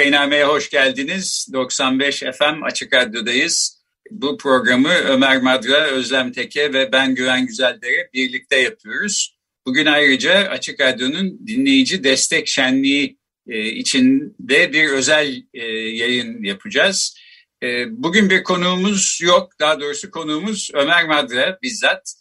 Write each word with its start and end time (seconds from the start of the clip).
Vakainame'ye 0.00 0.44
hoş 0.44 0.70
geldiniz. 0.70 1.48
95 1.52 2.18
FM 2.18 2.62
Açık 2.62 2.94
Radyo'dayız. 2.94 3.82
Bu 4.10 4.38
programı 4.38 4.88
Ömer 4.88 5.42
Madra, 5.42 5.86
Özlem 5.86 6.32
Teke 6.32 6.72
ve 6.72 6.92
ben 6.92 7.14
Güven 7.14 7.46
Güzeldere 7.46 8.10
birlikte 8.14 8.56
yapıyoruz. 8.56 9.38
Bugün 9.66 9.86
ayrıca 9.86 10.32
Açık 10.32 10.80
Radyo'nun 10.80 11.46
dinleyici 11.46 12.04
destek 12.04 12.48
şenliği 12.48 13.18
e, 13.48 13.64
içinde 13.64 14.72
bir 14.72 14.88
özel 14.88 15.42
e, 15.54 15.64
yayın 15.72 16.44
yapacağız. 16.44 17.18
E, 17.62 17.86
bugün 17.90 18.30
bir 18.30 18.42
konuğumuz 18.42 19.18
yok, 19.22 19.52
daha 19.60 19.80
doğrusu 19.80 20.10
konuğumuz 20.10 20.70
Ömer 20.74 21.06
Madra 21.06 21.58
bizzat. 21.62 22.14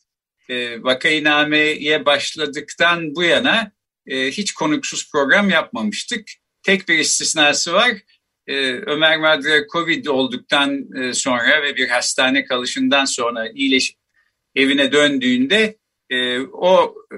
Vakainame'ye 0.79 2.05
başladıktan 2.05 3.15
bu 3.15 3.23
yana 3.23 3.71
hiç 4.07 4.51
konuksuz 4.51 5.11
program 5.11 5.49
yapmamıştık. 5.49 6.38
Tek 6.63 6.87
bir 6.87 6.99
istisnası 6.99 7.73
var. 7.73 7.91
Ee, 8.47 8.71
Ömer 8.71 9.17
Madre 9.17 9.67
Covid 9.71 10.05
olduktan 10.05 10.95
e, 11.01 11.13
sonra 11.13 11.63
ve 11.63 11.75
bir 11.75 11.89
hastane 11.89 12.45
kalışından 12.45 13.05
sonra 13.05 13.49
iyileşip 13.49 13.97
evine 14.55 14.91
döndüğünde 14.91 15.77
e, 16.09 16.39
o 16.39 16.95
e, 17.11 17.17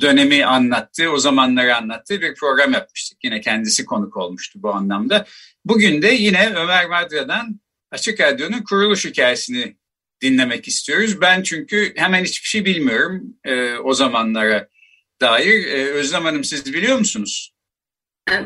dönemi 0.00 0.44
anlattı, 0.44 1.10
o 1.10 1.18
zamanları 1.18 1.76
anlattı 1.76 2.20
bir 2.20 2.34
program 2.34 2.72
yapmıştık. 2.72 3.18
Yine 3.24 3.40
kendisi 3.40 3.84
konuk 3.84 4.16
olmuştu 4.16 4.58
bu 4.62 4.70
anlamda. 4.70 5.26
Bugün 5.64 6.02
de 6.02 6.08
yine 6.08 6.52
Ömer 6.56 6.86
Madra'dan 6.86 7.60
Açık 7.90 8.20
Radyo'nun 8.20 8.62
kuruluş 8.62 9.04
hikayesini 9.04 9.76
dinlemek 10.22 10.68
istiyoruz. 10.68 11.20
Ben 11.20 11.42
çünkü 11.42 11.92
hemen 11.96 12.24
hiçbir 12.24 12.48
şey 12.48 12.64
bilmiyorum 12.64 13.22
o 13.84 13.94
zamanlara 13.94 14.68
dair. 15.20 15.64
Özlem 15.94 16.24
Hanım 16.24 16.44
siz 16.44 16.74
biliyor 16.74 16.98
musunuz? 16.98 17.53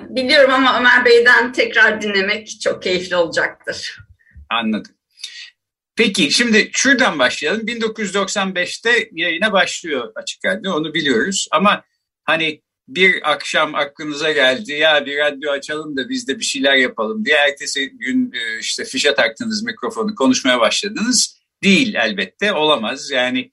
Biliyorum 0.09 0.53
ama 0.53 0.81
Ömer 0.81 1.05
Bey'den 1.05 1.53
tekrar 1.53 2.03
dinlemek 2.03 2.61
çok 2.61 2.83
keyifli 2.83 3.17
olacaktır. 3.17 3.99
Anladım. 4.51 4.93
Peki 5.97 6.31
şimdi 6.31 6.71
şuradan 6.73 7.19
başlayalım. 7.19 7.67
1995'te 7.67 9.09
yayına 9.13 9.53
başlıyor 9.53 10.13
Açık 10.15 10.45
Radyo 10.45 10.75
onu 10.75 10.95
biliyoruz 10.95 11.49
ama 11.51 11.85
hani 12.25 12.63
bir 12.89 13.31
akşam 13.33 13.75
aklınıza 13.75 14.33
geldi 14.33 14.73
ya 14.73 15.07
bir 15.07 15.19
radyo 15.19 15.51
açalım 15.51 15.97
da 15.97 16.09
biz 16.09 16.29
de 16.29 16.39
bir 16.39 16.45
şeyler 16.45 16.75
yapalım 16.75 17.25
diye 17.25 17.37
ertesi 17.37 17.91
gün 17.91 18.33
e, 18.33 18.59
işte 18.59 18.85
fişe 18.85 19.15
taktınız 19.15 19.63
mikrofonu 19.63 20.15
konuşmaya 20.15 20.61
başladınız. 20.61 21.39
Değil 21.63 21.95
elbette 21.95 22.53
olamaz 22.53 23.11
yani 23.11 23.51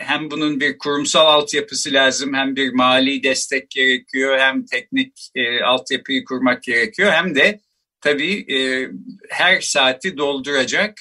hem 0.00 0.30
bunun 0.30 0.60
bir 0.60 0.78
kurumsal 0.78 1.26
altyapısı 1.26 1.92
lazım 1.92 2.34
hem 2.34 2.56
bir 2.56 2.72
mali 2.72 3.22
destek 3.22 3.70
gerekiyor 3.70 4.38
hem 4.38 4.66
teknik 4.66 5.30
e, 5.34 5.62
altyapıyı 5.62 6.24
kurmak 6.24 6.62
gerekiyor 6.62 7.12
hem 7.12 7.34
de 7.34 7.60
tabii 8.00 8.54
e, 8.54 8.88
her 9.28 9.60
saati 9.60 10.16
dolduracak 10.16 10.98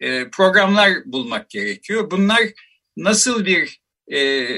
e, 0.00 0.30
programlar 0.30 0.92
bulmak 1.04 1.50
gerekiyor. 1.50 2.10
Bunlar 2.10 2.40
nasıl 2.96 3.46
bir 3.46 3.80
e, 4.12 4.48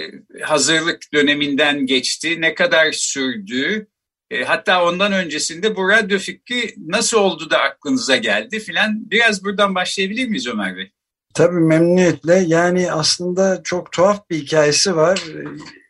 hazırlık 0.42 1.12
döneminden 1.14 1.86
geçti, 1.86 2.40
ne 2.40 2.54
kadar 2.54 2.92
sürdü, 2.92 3.86
e, 4.30 4.44
hatta 4.44 4.84
ondan 4.84 5.12
öncesinde 5.12 5.76
bu 5.76 5.88
radyo 5.88 6.18
fikri 6.18 6.74
nasıl 6.76 7.18
oldu 7.18 7.50
da 7.50 7.58
aklınıza 7.58 8.16
geldi 8.16 8.60
filan 8.60 9.10
biraz 9.10 9.44
buradan 9.44 9.74
başlayabilir 9.74 10.28
miyiz 10.28 10.46
Ömer 10.46 10.76
Bey? 10.76 10.92
Tabii 11.34 11.60
memnuniyetle. 11.60 12.34
Yani 12.34 12.92
aslında 12.92 13.62
çok 13.62 13.92
tuhaf 13.92 14.30
bir 14.30 14.36
hikayesi 14.36 14.96
var. 14.96 15.24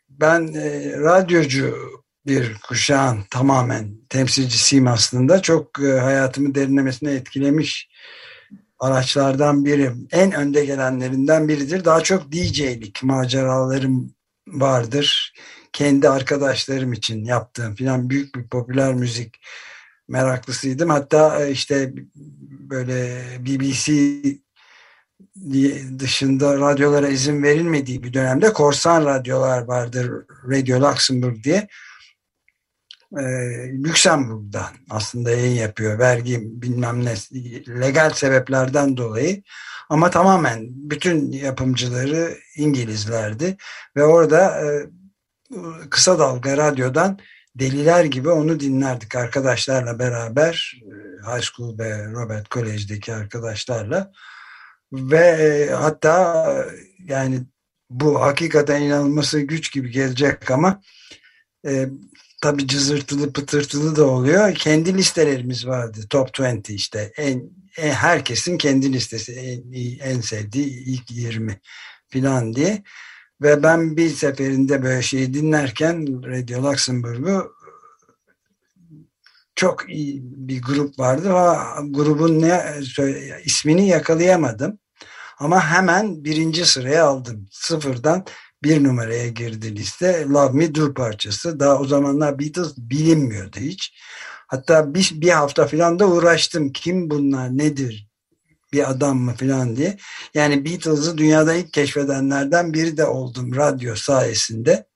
Ben 0.09 0.53
e, 0.53 0.91
radyocu 0.97 1.75
bir 2.25 2.57
kuşağın 2.67 3.23
tamamen 3.29 3.97
temsilcisiyim 4.09 4.87
aslında. 4.87 5.41
Çok 5.41 5.79
e, 5.79 5.99
hayatımı 5.99 6.55
derinlemesine 6.55 7.13
etkilemiş 7.13 7.89
araçlardan 8.79 9.65
biri. 9.65 9.91
En 10.11 10.31
önde 10.31 10.65
gelenlerinden 10.65 11.47
biridir. 11.47 11.85
Daha 11.85 12.01
çok 12.01 12.31
DJ'lik 12.31 13.03
maceralarım 13.03 14.13
vardır. 14.47 15.33
Kendi 15.73 16.09
arkadaşlarım 16.09 16.93
için 16.93 17.25
yaptığım 17.25 17.75
filan 17.75 18.09
büyük 18.09 18.35
bir 18.35 18.47
popüler 18.47 18.93
müzik 18.93 19.35
meraklısıydım. 20.07 20.89
Hatta 20.89 21.45
e, 21.45 21.51
işte 21.51 21.93
böyle 22.69 23.21
BBC 23.39 23.93
dışında 25.99 26.59
radyolara 26.59 27.07
izin 27.07 27.43
verilmediği 27.43 28.03
bir 28.03 28.13
dönemde 28.13 28.53
korsan 28.53 29.05
radyolar 29.05 29.61
vardır 29.61 30.11
Radio 30.49 30.81
Luxembourg 30.81 31.43
diye. 31.43 31.67
E, 33.17 33.23
Lüksemburg'dan 33.83 34.69
aslında 34.89 35.31
yayın 35.31 35.55
yapıyor 35.55 35.99
vergi 35.99 36.39
bilmem 36.41 37.05
ne 37.05 37.13
legal 37.81 38.09
sebeplerden 38.09 38.97
dolayı. 38.97 39.43
Ama 39.89 40.09
tamamen 40.09 40.67
bütün 40.69 41.31
yapımcıları 41.31 42.37
İngilizlerdi 42.55 43.57
ve 43.95 44.03
orada 44.03 44.61
e, 44.65 44.89
kısa 45.89 46.19
dalga 46.19 46.57
radyodan 46.57 47.19
deliler 47.55 48.05
gibi 48.05 48.29
onu 48.29 48.59
dinlerdik 48.59 49.15
arkadaşlarla 49.15 49.99
beraber 49.99 50.81
e, 50.81 50.91
High 51.31 51.43
School 51.43 51.79
ve 51.79 52.11
Robert 52.11 52.51
College'deki 52.51 53.13
arkadaşlarla 53.13 54.11
ve 54.93 55.17
e, 55.17 55.73
hatta 55.73 56.45
yani 57.05 57.41
bu 57.89 58.21
hakikaten 58.21 58.81
inanılması 58.81 59.39
güç 59.39 59.73
gibi 59.73 59.91
gelecek 59.91 60.51
ama 60.51 60.81
e, 61.67 61.89
tabi 62.41 62.67
cızırtılı 62.67 63.33
pıtırtılı 63.33 63.95
da 63.95 64.05
oluyor. 64.07 64.55
Kendi 64.55 64.97
listelerimiz 64.97 65.67
vardı. 65.67 65.99
Top 66.09 66.39
20 66.39 66.61
işte. 66.69 67.11
En, 67.17 67.49
en 67.77 67.91
herkesin 67.91 68.57
kendi 68.57 68.93
listesi. 68.93 69.33
En, 69.33 69.71
en 69.99 70.21
sevdiği 70.21 70.83
ilk 70.85 71.11
20 71.11 71.59
falan 72.13 72.53
diye. 72.53 72.83
Ve 73.41 73.63
ben 73.63 73.97
bir 73.97 74.09
seferinde 74.09 74.83
böyle 74.83 75.01
şeyi 75.01 75.33
dinlerken 75.33 76.23
Radio 76.23 76.63
Luxembourg'u 76.63 77.51
çok 79.55 79.89
iyi 79.89 80.21
bir 80.23 80.61
grup 80.61 80.99
vardı 80.99 81.29
ama 81.29 81.75
grubun 81.89 82.41
ne 82.41 82.63
ismini 83.45 83.87
yakalayamadım. 83.87 84.79
Ama 85.41 85.65
hemen 85.71 86.23
birinci 86.23 86.65
sıraya 86.65 87.05
aldım. 87.05 87.47
Sıfırdan 87.51 88.25
bir 88.63 88.83
numaraya 88.83 89.27
girdi 89.27 89.75
liste. 89.75 90.25
Love 90.29 90.57
Me 90.57 90.75
Do 90.75 90.93
parçası. 90.93 91.59
Daha 91.59 91.79
o 91.79 91.85
zamanlar 91.85 92.39
Beatles 92.39 92.73
bilinmiyordu 92.77 93.57
hiç. 93.59 93.93
Hatta 94.47 94.93
bir, 94.93 95.11
bir 95.15 95.29
hafta 95.29 95.67
falan 95.67 95.99
da 95.99 96.07
uğraştım. 96.07 96.71
Kim 96.71 97.09
bunlar 97.09 97.57
nedir 97.57 98.09
bir 98.73 98.91
adam 98.91 99.17
mı 99.17 99.35
falan 99.35 99.75
diye. 99.75 99.97
Yani 100.33 100.65
Beatles'ı 100.65 101.17
dünyada 101.17 101.53
ilk 101.53 101.73
keşfedenlerden 101.73 102.73
biri 102.73 102.97
de 102.97 103.05
oldum 103.05 103.55
radyo 103.55 103.95
sayesinde. 103.95 104.87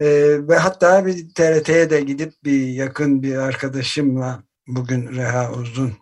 Ee, 0.00 0.48
ve 0.48 0.56
hatta 0.56 1.06
bir 1.06 1.34
TRT'ye 1.34 1.90
de 1.90 2.00
gidip 2.00 2.32
bir 2.44 2.68
yakın 2.68 3.22
bir 3.22 3.36
arkadaşımla 3.36 4.42
bugün 4.66 5.08
Reha 5.16 5.52
Uzun 5.52 5.92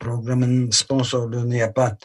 programının 0.00 0.70
sponsorluğunu 0.70 1.54
yapan 1.54 1.98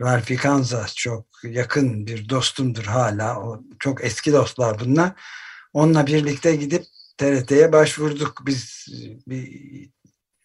Ralfi 0.00 0.36
Kansas 0.36 0.94
çok 0.94 1.26
yakın 1.44 2.06
bir 2.06 2.28
dostumdur 2.28 2.84
hala. 2.84 3.40
O 3.40 3.62
çok 3.78 4.04
eski 4.04 4.32
dostlar 4.32 4.80
bunlar. 4.80 5.12
Onunla 5.72 6.06
birlikte 6.06 6.56
gidip 6.56 6.84
TRT'ye 7.18 7.72
başvurduk. 7.72 8.42
Biz 8.46 8.86
bir 9.26 9.90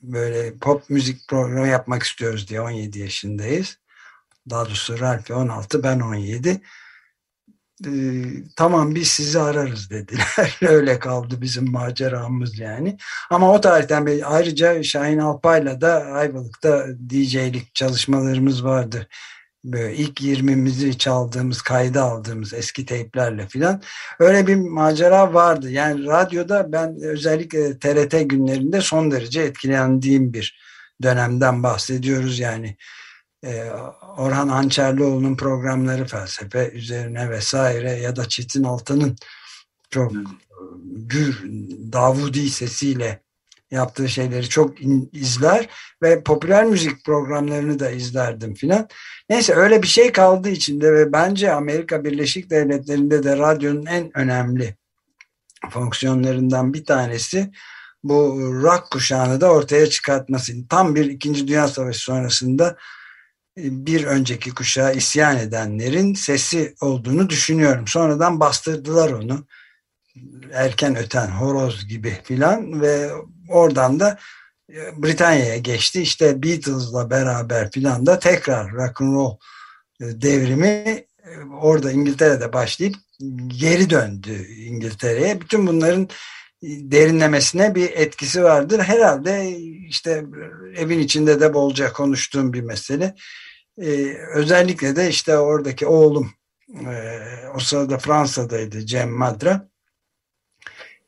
böyle 0.02 0.58
pop 0.58 0.90
müzik 0.90 1.28
programı 1.28 1.68
yapmak 1.68 2.04
istiyoruz 2.04 2.48
diye 2.48 2.62
17 2.62 3.00
yaşındayız. 3.00 3.78
Daha 4.50 4.66
doğrusu 4.66 5.00
Ralfi 5.00 5.34
16 5.34 5.84
ben 5.84 6.00
17. 6.00 6.62
Ee, 7.86 8.24
tamam 8.56 8.96
biz 8.96 9.08
sizi 9.08 9.40
ararız 9.40 9.90
dediler. 9.90 10.58
Öyle 10.62 11.00
kaldı 11.00 11.42
bizim 11.42 11.72
maceramız 11.72 12.60
yani. 12.60 12.98
Ama 13.30 13.54
o 13.54 13.62
tarihten 13.62 14.06
beri 14.06 14.26
ayrıca 14.26 14.84
Şahin 14.84 15.18
Alpay'la 15.18 15.82
da 15.82 16.06
Ayvalık'ta 16.06 16.88
DJ'lik 17.10 17.76
çalışmalarımız 17.76 18.64
vardı 18.66 19.08
Böyle 19.64 19.96
ilk 19.96 20.22
20'mizi 20.22 20.98
çaldığımız, 20.98 21.62
kayda 21.62 22.04
aldığımız 22.04 22.54
eski 22.54 22.86
teyplerle 22.86 23.48
filan. 23.48 23.82
Öyle 24.20 24.48
bir 24.48 24.56
macera 24.56 25.34
vardı. 25.34 25.72
Yani 25.72 26.06
radyoda 26.06 26.72
ben 26.72 27.02
özellikle 27.02 27.80
TRT 27.80 28.30
günlerinde 28.30 28.82
son 28.82 29.12
derece 29.12 29.42
etkilendiğim 29.42 30.34
bir 30.34 30.60
dönemden 31.04 31.64
bahsediyoruz. 31.64 32.40
Yani 32.40 32.78
e, 33.46 33.64
Orhan 34.18 34.48
Hançerlioğlu'nun 34.48 35.36
programları 35.36 36.06
felsefe 36.06 36.72
üzerine 36.72 37.30
vesaire 37.30 37.92
ya 37.92 38.16
da 38.16 38.30
Çetin 38.30 38.64
Altan'ın 38.64 39.16
çok 39.90 40.12
gür 40.86 41.44
Davudi 41.94 42.50
sesiyle 42.50 43.24
yaptığı 43.74 44.10
şeyleri 44.10 44.50
çok 44.50 44.74
izler 45.12 45.70
ve 46.04 46.24
popüler 46.24 46.66
müzik 46.66 47.06
programlarını 47.06 47.80
da 47.80 47.92
izlerdim 47.92 48.54
filan. 48.54 48.88
Neyse 49.30 49.54
öyle 49.54 49.84
bir 49.84 49.88
şey 49.88 50.12
kaldı 50.12 50.50
içinde 50.50 50.94
ve 50.94 51.14
bence 51.14 51.54
Amerika 51.54 52.04
Birleşik 52.04 52.50
Devletleri'nde 52.50 53.24
de 53.24 53.38
radyonun 53.38 53.86
en 53.86 54.18
önemli 54.18 54.76
fonksiyonlarından 55.70 56.74
bir 56.74 56.86
tanesi 56.86 57.52
bu 58.04 58.40
rock 58.64 58.92
kuşağını 58.92 59.42
da 59.42 59.52
ortaya 59.52 59.90
çıkartması. 59.90 60.68
Tam 60.70 60.96
bir 60.96 61.06
İkinci 61.06 61.48
Dünya 61.48 61.68
Savaşı 61.68 62.00
sonrasında 62.00 62.78
bir 63.58 64.04
önceki 64.04 64.50
kuşağa 64.54 64.92
isyan 64.92 65.38
edenlerin 65.38 66.14
sesi 66.14 66.76
olduğunu 66.82 67.30
düşünüyorum. 67.30 67.88
Sonradan 67.88 68.40
bastırdılar 68.40 69.12
onu. 69.12 69.46
Erken 70.54 70.96
öten 70.96 71.28
horoz 71.28 71.88
gibi 71.88 72.18
filan 72.24 72.82
ve 72.82 73.12
oradan 73.50 74.00
da 74.00 74.18
e, 74.70 75.04
Britanya'ya 75.04 75.58
geçti. 75.58 76.02
İşte 76.02 76.44
Beatles'la 76.44 77.10
beraber 77.10 77.72
filan 77.72 78.06
da 78.06 78.20
tekrar 78.20 78.72
rock 78.72 79.02
and 79.02 79.16
roll 79.16 79.38
e, 80.02 80.22
devrimi 80.22 80.68
e, 80.68 81.06
orada 81.62 81.92
İngiltere'de 81.92 82.54
başlayıp 82.54 82.96
geri 83.48 83.90
döndü 83.90 84.48
İngiltere'ye. 84.48 85.42
Bütün 85.42 85.68
bunların 85.68 86.10
derinlemesine 86.64 87.76
bir 87.76 87.92
etkisi 87.92 88.44
vardır. 88.44 88.80
Herhalde 88.80 89.58
işte 89.88 90.26
evin 90.76 91.00
içinde 91.00 91.40
de 91.40 91.54
bolca 91.54 91.94
konuştuğum 91.94 92.54
bir 92.54 92.62
mesele. 92.62 93.16
Özellikle 94.36 94.96
de 94.96 95.10
işte 95.10 95.38
oradaki 95.38 95.88
oğlum 95.88 96.34
o 97.56 97.60
sırada 97.60 97.98
Fransa'daydı 97.98 98.86
Cem 98.86 99.12
Madra. 99.12 99.70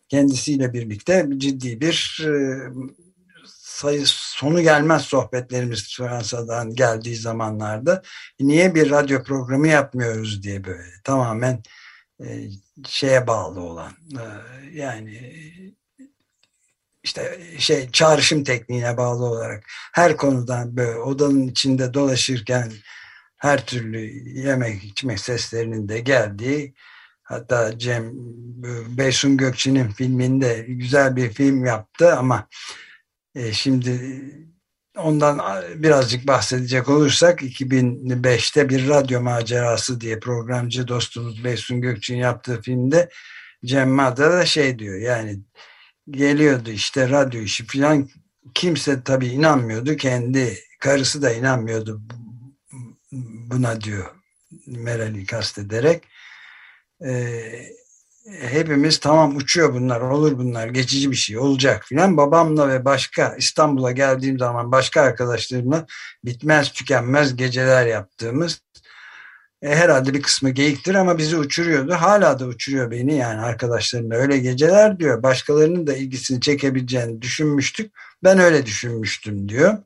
Kendisiyle 0.09 0.73
birlikte 0.73 1.27
ciddi 1.37 1.81
bir 1.81 2.25
e, 2.25 2.33
sayı 3.47 4.03
sonu 4.05 4.61
gelmez 4.61 5.01
sohbetlerimiz 5.01 5.97
Fransa'dan 5.97 6.75
geldiği 6.75 7.15
zamanlarda 7.15 8.01
niye 8.39 8.75
bir 8.75 8.89
radyo 8.89 9.23
programı 9.23 9.67
yapmıyoruz? 9.67 10.43
diye 10.43 10.63
böyle 10.63 10.89
tamamen 11.03 11.63
e, 12.23 12.49
şeye 12.87 13.27
bağlı 13.27 13.59
olan 13.59 13.91
e, 14.13 14.23
yani 14.73 15.33
işte 17.03 17.39
şey 17.59 17.91
çağrışım 17.91 18.43
tekniğine 18.43 18.97
bağlı 18.97 19.25
olarak 19.25 19.63
her 19.93 20.17
konudan 20.17 20.77
böyle 20.77 20.97
odanın 20.97 21.47
içinde 21.47 21.93
dolaşırken 21.93 22.71
her 23.37 23.65
türlü 23.65 23.99
yemek 24.39 24.83
içmek 24.83 25.19
seslerinin 25.19 25.89
de 25.89 25.99
geldiği 25.99 26.73
hatta 27.25 27.79
Cem 27.79 28.11
Beysun 28.97 29.37
Gökçe'nin 29.37 29.87
filminde 29.87 30.65
güzel 30.67 31.15
bir 31.15 31.29
film 31.29 31.65
yaptı 31.65 32.15
ama 32.15 32.47
e, 33.35 33.53
şimdi 33.53 34.21
ondan 34.97 35.41
birazcık 35.75 36.27
bahsedecek 36.27 36.89
olursak 36.89 37.41
2005'te 37.41 38.69
bir 38.69 38.89
radyo 38.89 39.21
macerası 39.21 40.01
diye 40.01 40.19
programcı 40.19 40.87
dostumuz 40.87 41.43
Beysun 41.43 41.81
Gökçe'nin 41.81 42.19
yaptığı 42.19 42.61
filmde 42.61 43.09
Cem 43.65 43.89
Madra 43.89 44.31
da 44.31 44.45
şey 44.45 44.79
diyor 44.79 44.99
yani 44.99 45.39
geliyordu 46.09 46.69
işte 46.69 47.09
radyo 47.09 47.41
işi 47.41 47.65
falan 47.65 48.09
kimse 48.53 49.03
tabii 49.03 49.27
inanmıyordu 49.27 49.95
kendi 49.95 50.57
karısı 50.79 51.21
da 51.21 51.33
inanmıyordu 51.33 52.01
buna 53.51 53.81
diyor 53.81 54.05
Meral'i 54.67 55.25
kastederek 55.25 56.03
ee, 57.05 57.65
hepimiz 58.41 58.99
tamam 58.99 59.35
uçuyor 59.35 59.73
bunlar 59.73 60.01
olur 60.01 60.37
bunlar 60.37 60.67
geçici 60.67 61.11
bir 61.11 61.15
şey 61.15 61.37
olacak 61.37 61.83
filan 61.85 62.17
babamla 62.17 62.69
ve 62.69 62.85
başka 62.85 63.35
İstanbul'a 63.35 63.91
geldiğim 63.91 64.39
zaman 64.39 64.71
başka 64.71 65.01
arkadaşlarımla 65.01 65.85
bitmez 66.25 66.71
tükenmez 66.71 67.35
geceler 67.35 67.85
yaptığımız 67.85 68.61
e, 69.61 69.75
herhalde 69.75 70.13
bir 70.13 70.21
kısmı 70.21 70.49
geyiktir 70.49 70.95
ama 70.95 71.17
bizi 71.17 71.37
uçuruyordu. 71.37 71.93
Hala 71.93 72.39
da 72.39 72.45
uçuruyor 72.45 72.91
beni 72.91 73.15
yani 73.15 73.41
arkadaşlarımla. 73.41 74.15
Öyle 74.15 74.37
geceler 74.37 74.99
diyor. 74.99 75.23
Başkalarının 75.23 75.87
da 75.87 75.93
ilgisini 75.95 76.41
çekebileceğini 76.41 77.21
düşünmüştük. 77.21 77.91
Ben 78.23 78.39
öyle 78.39 78.65
düşünmüştüm 78.65 79.49
diyor. 79.49 79.77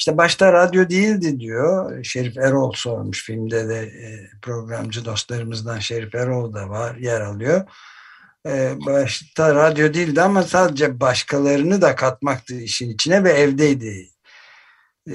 İşte 0.00 0.16
başta 0.16 0.52
radyo 0.52 0.88
değildi 0.88 1.40
diyor. 1.40 2.04
Şerif 2.04 2.38
Erol 2.38 2.72
sormuş 2.72 3.24
filmde 3.24 3.68
de 3.68 3.78
e, 3.78 4.30
programcı 4.42 5.04
dostlarımızdan 5.04 5.78
Şerif 5.78 6.14
Erol 6.14 6.54
da 6.54 6.68
var 6.68 6.96
yer 6.96 7.20
alıyor. 7.20 7.64
E, 8.46 8.72
başta 8.86 9.54
radyo 9.54 9.94
değildi 9.94 10.22
ama 10.22 10.42
sadece 10.42 11.00
başkalarını 11.00 11.82
da 11.82 11.96
katmaktı 11.96 12.54
işin 12.54 12.90
içine 12.90 13.24
ve 13.24 13.30
evdeydi 13.30 14.08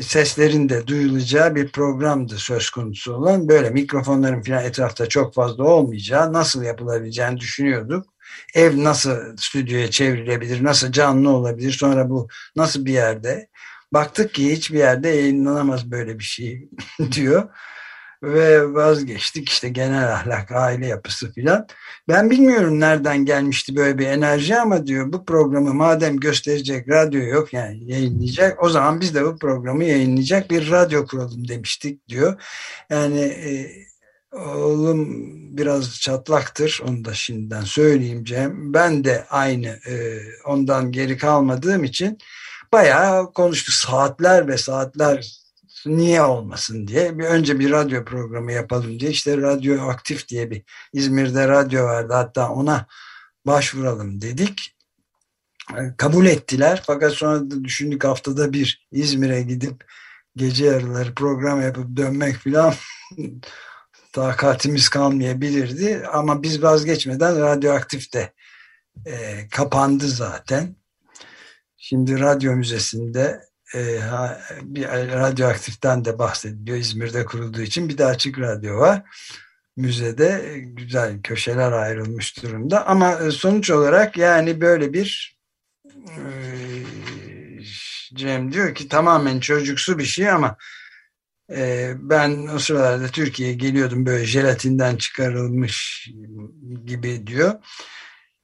seslerin 0.02 0.70
de 0.70 0.88
duyulacağı 0.88 1.56
bir 1.56 1.72
programdı 1.72 2.38
söz 2.38 2.70
konusu 2.70 3.14
olan. 3.14 3.50
Böyle 3.50 3.70
mikrofonların 3.70 4.42
falan 4.42 4.64
etrafta 4.64 5.10
çok 5.10 5.34
fazla 5.34 5.64
olmayacağı, 5.64 6.34
nasıl 6.34 6.64
yapılabileceğini 6.64 7.40
düşünüyorduk. 7.40 8.06
Ev 8.56 8.84
nasıl 8.84 9.38
stüdyoya 9.38 9.92
çevrilebilir, 9.92 10.64
nasıl 10.64 10.92
canlı 10.92 11.30
olabilir, 11.30 11.72
sonra 11.72 12.10
bu 12.10 12.28
nasıl 12.56 12.86
bir 12.86 12.94
yerde. 12.94 13.48
Baktık 13.96 14.34
ki 14.34 14.52
hiçbir 14.52 14.78
yerde 14.78 15.10
yayınlanamaz 15.10 15.92
böyle 15.92 16.20
bir 16.20 16.24
şey 16.24 16.70
diyor 17.12 17.50
ve 18.24 18.74
vazgeçtik 18.74 19.50
işte 19.50 19.70
genel 19.70 20.14
ahlak, 20.14 20.52
aile 20.52 20.88
yapısı 20.88 21.34
filan. 21.34 21.68
Ben 22.08 22.30
bilmiyorum 22.30 22.80
nereden 22.80 23.26
gelmişti 23.26 23.76
böyle 23.76 23.98
bir 23.98 24.08
enerji 24.08 24.60
ama 24.60 24.88
diyor 24.88 25.14
bu 25.14 25.26
programı 25.26 25.74
madem 25.74 26.18
gösterecek 26.18 26.90
radyo 26.90 27.22
yok 27.22 27.54
yani 27.54 27.92
yayınlayacak 27.92 28.64
o 28.64 28.70
zaman 28.70 29.02
biz 29.02 29.16
de 29.16 29.26
bu 29.26 29.38
programı 29.38 29.84
yayınlayacak 29.84 30.52
bir 30.52 30.72
radyo 30.72 31.08
kuralım 31.08 31.48
demiştik 31.48 32.10
diyor. 32.10 32.42
Yani 32.90 33.22
e, 33.22 33.72
oğlum 34.38 35.08
biraz 35.58 36.00
çatlaktır 36.00 36.82
onu 36.88 37.06
da 37.06 37.14
şimdiden 37.14 37.64
söyleyeyim 37.64 38.24
Cem. 38.24 38.74
Ben 38.74 39.04
de 39.04 39.26
aynı 39.30 39.68
e, 39.68 40.20
ondan 40.46 40.92
geri 40.92 41.18
kalmadığım 41.18 41.84
için 41.84 42.18
bayağı 42.76 43.34
konuştuk. 43.34 43.74
Saatler 43.74 44.48
ve 44.48 44.58
saatler 44.58 45.32
niye 45.86 46.22
olmasın 46.22 46.88
diye. 46.88 47.20
Bir 47.20 47.24
önce 47.24 47.60
bir 47.60 47.72
radyo 47.72 48.06
programı 48.06 48.52
yapalım 48.52 49.00
diye. 49.00 49.12
İşte 49.12 49.38
radyo 49.38 49.88
aktif 49.88 50.28
diye 50.28 50.52
bir 50.52 50.64
İzmir'de 50.94 51.48
radyo 51.48 51.84
vardı. 51.84 52.14
Hatta 52.14 52.50
ona 52.50 52.88
başvuralım 53.46 54.22
dedik. 54.22 54.76
E, 55.78 55.96
kabul 55.98 56.26
ettiler. 56.26 56.84
Fakat 56.86 57.14
sonra 57.14 57.52
da 57.52 57.64
düşündük 57.64 58.04
haftada 58.04 58.54
bir 58.54 58.88
İzmir'e 58.92 59.42
gidip 59.42 59.86
gece 60.36 60.66
yarıları 60.66 61.16
program 61.16 61.62
yapıp 61.62 61.98
dönmek 61.98 62.36
filan 62.36 62.74
takatimiz 64.14 64.90
kalmayabilirdi. 64.90 66.08
Ama 66.14 66.44
biz 66.44 66.64
vazgeçmeden 66.64 67.42
radyoaktif 67.42 68.14
de 68.14 68.34
e, 69.06 69.48
kapandı 69.52 70.08
zaten. 70.08 70.76
Şimdi 71.88 72.20
radyo 72.20 72.56
müzesinde 72.56 73.42
e, 73.76 74.00
bir 74.62 74.88
radyoaktiften 74.88 76.06
de 76.06 76.20
bahsediliyor 76.20 76.78
İzmir'de 76.78 77.26
kurulduğu 77.26 77.62
için. 77.62 77.90
Bir 77.90 77.98
de 77.98 78.06
açık 78.06 78.40
radyo 78.40 78.78
var. 78.78 79.02
Müzede 79.78 80.60
güzel 80.60 81.22
köşeler 81.22 81.72
ayrılmış 81.72 82.44
durumda. 82.44 82.88
Ama 82.88 83.12
e, 83.12 83.32
sonuç 83.32 83.70
olarak 83.70 84.18
yani 84.18 84.62
böyle 84.62 84.94
bir 84.94 85.38
e, 86.10 86.22
Cem 88.14 88.54
diyor 88.54 88.76
ki 88.76 88.88
tamamen 88.88 89.40
çocuksu 89.40 90.00
bir 90.00 90.06
şey 90.06 90.30
ama 90.30 90.58
e, 91.52 91.94
ben 91.98 92.48
o 92.48 92.60
sıralarda 92.60 93.08
Türkiye'ye 93.08 93.56
geliyordum 93.56 94.06
böyle 94.06 94.26
jelatinden 94.26 94.96
çıkarılmış 94.96 96.08
gibi 96.86 97.28
diyor 97.28 97.54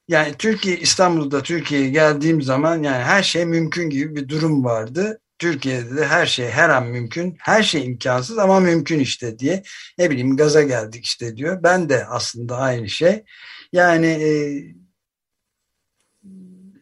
yani 0.08 0.34
Türkiye 0.38 0.76
İstanbul'da 0.78 1.42
Türkiye'ye 1.42 1.90
geldiğim 1.90 2.42
zaman 2.42 2.82
yani 2.82 3.02
her 3.04 3.22
şey 3.22 3.44
mümkün 3.44 3.90
gibi 3.90 4.16
bir 4.16 4.28
durum 4.28 4.64
vardı. 4.64 5.18
Türkiye'de 5.38 5.96
de 5.96 6.06
her 6.06 6.26
şey 6.26 6.48
her 6.50 6.68
an 6.68 6.86
mümkün, 6.86 7.36
her 7.38 7.62
şey 7.62 7.84
imkansız 7.84 8.38
ama 8.38 8.60
mümkün 8.60 8.98
işte 8.98 9.38
diye 9.38 9.62
ne 9.98 10.10
bileyim 10.10 10.36
gaza 10.36 10.62
geldik 10.62 11.04
işte 11.04 11.36
diyor. 11.36 11.62
Ben 11.62 11.88
de 11.88 12.06
aslında 12.06 12.56
aynı 12.56 12.88
şey. 12.88 13.24
Yani 13.72 14.06
e, 14.06 14.28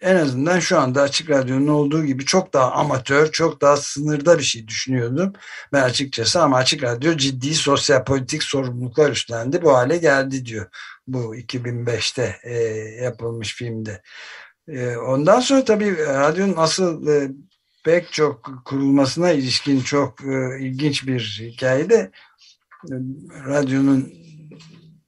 en 0.01 0.17
azından 0.17 0.59
şu 0.59 0.79
anda 0.79 1.03
Açık 1.03 1.31
Radyo'nun 1.31 1.67
olduğu 1.67 2.05
gibi 2.05 2.25
çok 2.25 2.53
daha 2.53 2.73
amatör, 2.73 3.33
çok 3.33 3.61
daha 3.61 3.77
sınırda 3.77 4.39
bir 4.39 4.43
şey 4.43 4.69
düşünüyordum. 4.69 5.33
Ben 5.73 5.83
açıkçası 5.83 6.43
ama 6.43 6.57
Açık 6.57 6.83
Radyo 6.83 7.17
ciddi 7.17 7.55
sosyal 7.55 8.05
politik 8.05 8.43
sorumluluklar 8.43 9.11
üstlendi. 9.11 9.63
Bu 9.63 9.73
hale 9.77 9.97
geldi 9.97 10.47
diyor 10.47 10.67
bu 11.07 11.37
2005'te 11.37 12.37
e, 12.43 12.55
yapılmış 13.05 13.55
filmde. 13.55 14.03
E, 14.69 14.97
ondan 14.97 15.41
sonra 15.41 15.65
tabii 15.65 15.97
radyonun 15.99 16.55
asıl 16.57 17.07
e, 17.07 17.31
pek 17.85 18.13
çok 18.13 18.63
kurulmasına 18.65 19.31
ilişkin 19.31 19.81
çok 19.81 20.25
e, 20.25 20.59
ilginç 20.61 21.07
bir 21.07 21.41
hikayede 21.53 22.11
e, 22.91 22.95
radyonun 23.47 24.13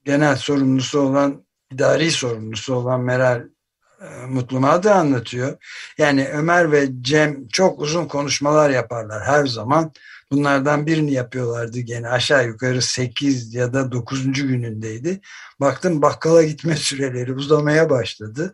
genel 0.05 0.35
sorumlusu 0.35 0.99
olan 0.99 1.45
idari 1.71 2.11
sorumlusu 2.11 2.75
olan 2.75 3.01
Meral 3.01 3.52
e, 4.03 4.25
Mutlu 4.25 4.63
da 4.63 4.95
anlatıyor. 4.95 5.57
Yani 5.97 6.27
Ömer 6.27 6.71
ve 6.71 6.89
Cem 7.01 7.47
çok 7.47 7.79
uzun 7.79 8.05
konuşmalar 8.05 8.69
yaparlar 8.69 9.23
her 9.23 9.45
zaman. 9.45 9.91
Bunlardan 10.31 10.85
birini 10.85 11.13
yapıyorlardı 11.13 11.79
gene 11.79 12.09
aşağı 12.09 12.47
yukarı 12.47 12.81
8 12.81 13.53
ya 13.53 13.73
da 13.73 13.91
9. 13.91 14.31
günündeydi. 14.33 15.21
Baktım 15.59 16.01
bakkala 16.01 16.43
gitme 16.43 16.75
süreleri 16.75 17.33
uzamaya 17.33 17.89
başladı. 17.89 18.53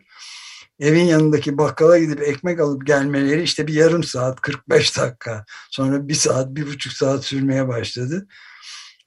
Evin 0.80 1.04
yanındaki 1.04 1.58
bakkala 1.58 1.98
gidip 1.98 2.22
ekmek 2.22 2.60
alıp 2.60 2.86
gelmeleri 2.86 3.42
işte 3.42 3.66
bir 3.66 3.74
yarım 3.74 4.04
saat 4.04 4.40
45 4.40 4.98
dakika 4.98 5.44
sonra 5.70 6.08
bir 6.08 6.14
saat 6.14 6.48
bir 6.48 6.66
buçuk 6.66 6.92
saat 6.92 7.24
sürmeye 7.24 7.68
başladı. 7.68 8.26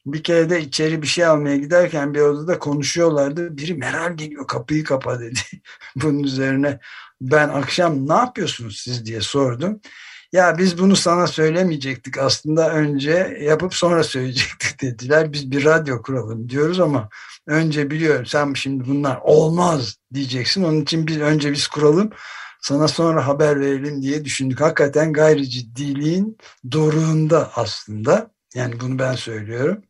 Bir 0.06 0.24
kere 0.24 0.50
de 0.50 0.62
içeri 0.62 1.02
bir 1.02 1.08
şey 1.08 1.26
almaya 1.26 1.58
giderken 1.58 2.14
bir 2.14 2.20
odada 2.20 2.60
konuşuyorlardı. 2.60 3.58
Biri 3.58 3.74
Meral 3.74 4.18
geliyor 4.18 4.48
kapıyı 4.48 4.84
kapa 4.84 5.20
dedi. 5.20 5.40
Bunun 5.96 6.24
üzerine 6.24 6.80
ben 7.22 7.50
akşam 7.50 8.10
ne 8.10 8.14
yapıyorsunuz 8.14 8.78
siz 8.78 9.06
diye 9.06 9.22
sordum. 9.22 9.82
Ya 10.32 10.58
biz 10.58 10.78
bunu 10.78 10.96
sana 10.96 11.28
söylemeyecektik 11.28 12.18
aslında 12.18 12.74
önce 12.74 13.38
yapıp 13.42 13.76
sonra 13.76 14.04
söyleyecektik 14.04 14.82
dediler. 14.82 15.34
Biz 15.34 15.52
bir 15.52 15.66
radyo 15.66 16.02
kuralım 16.02 16.50
diyoruz 16.50 16.80
ama 16.80 17.10
önce 17.48 17.92
biliyorum 17.92 18.26
sen 18.26 18.54
şimdi 18.54 18.88
bunlar 18.88 19.20
olmaz 19.24 19.96
diyeceksin. 20.14 20.64
Onun 20.64 20.82
için 20.82 21.08
biz 21.08 21.20
önce 21.20 21.52
biz 21.52 21.68
kuralım 21.68 22.10
sana 22.62 22.88
sonra 22.88 23.28
haber 23.28 23.60
verelim 23.60 24.02
diye 24.02 24.26
düşündük. 24.26 24.62
Hakikaten 24.62 25.14
gayri 25.14 25.50
ciddiliğin 25.50 26.38
doruğunda 26.72 27.52
aslında. 27.56 28.32
Yani 28.56 28.80
bunu 28.80 29.00
ben 29.00 29.16
söylüyorum. 29.16 29.84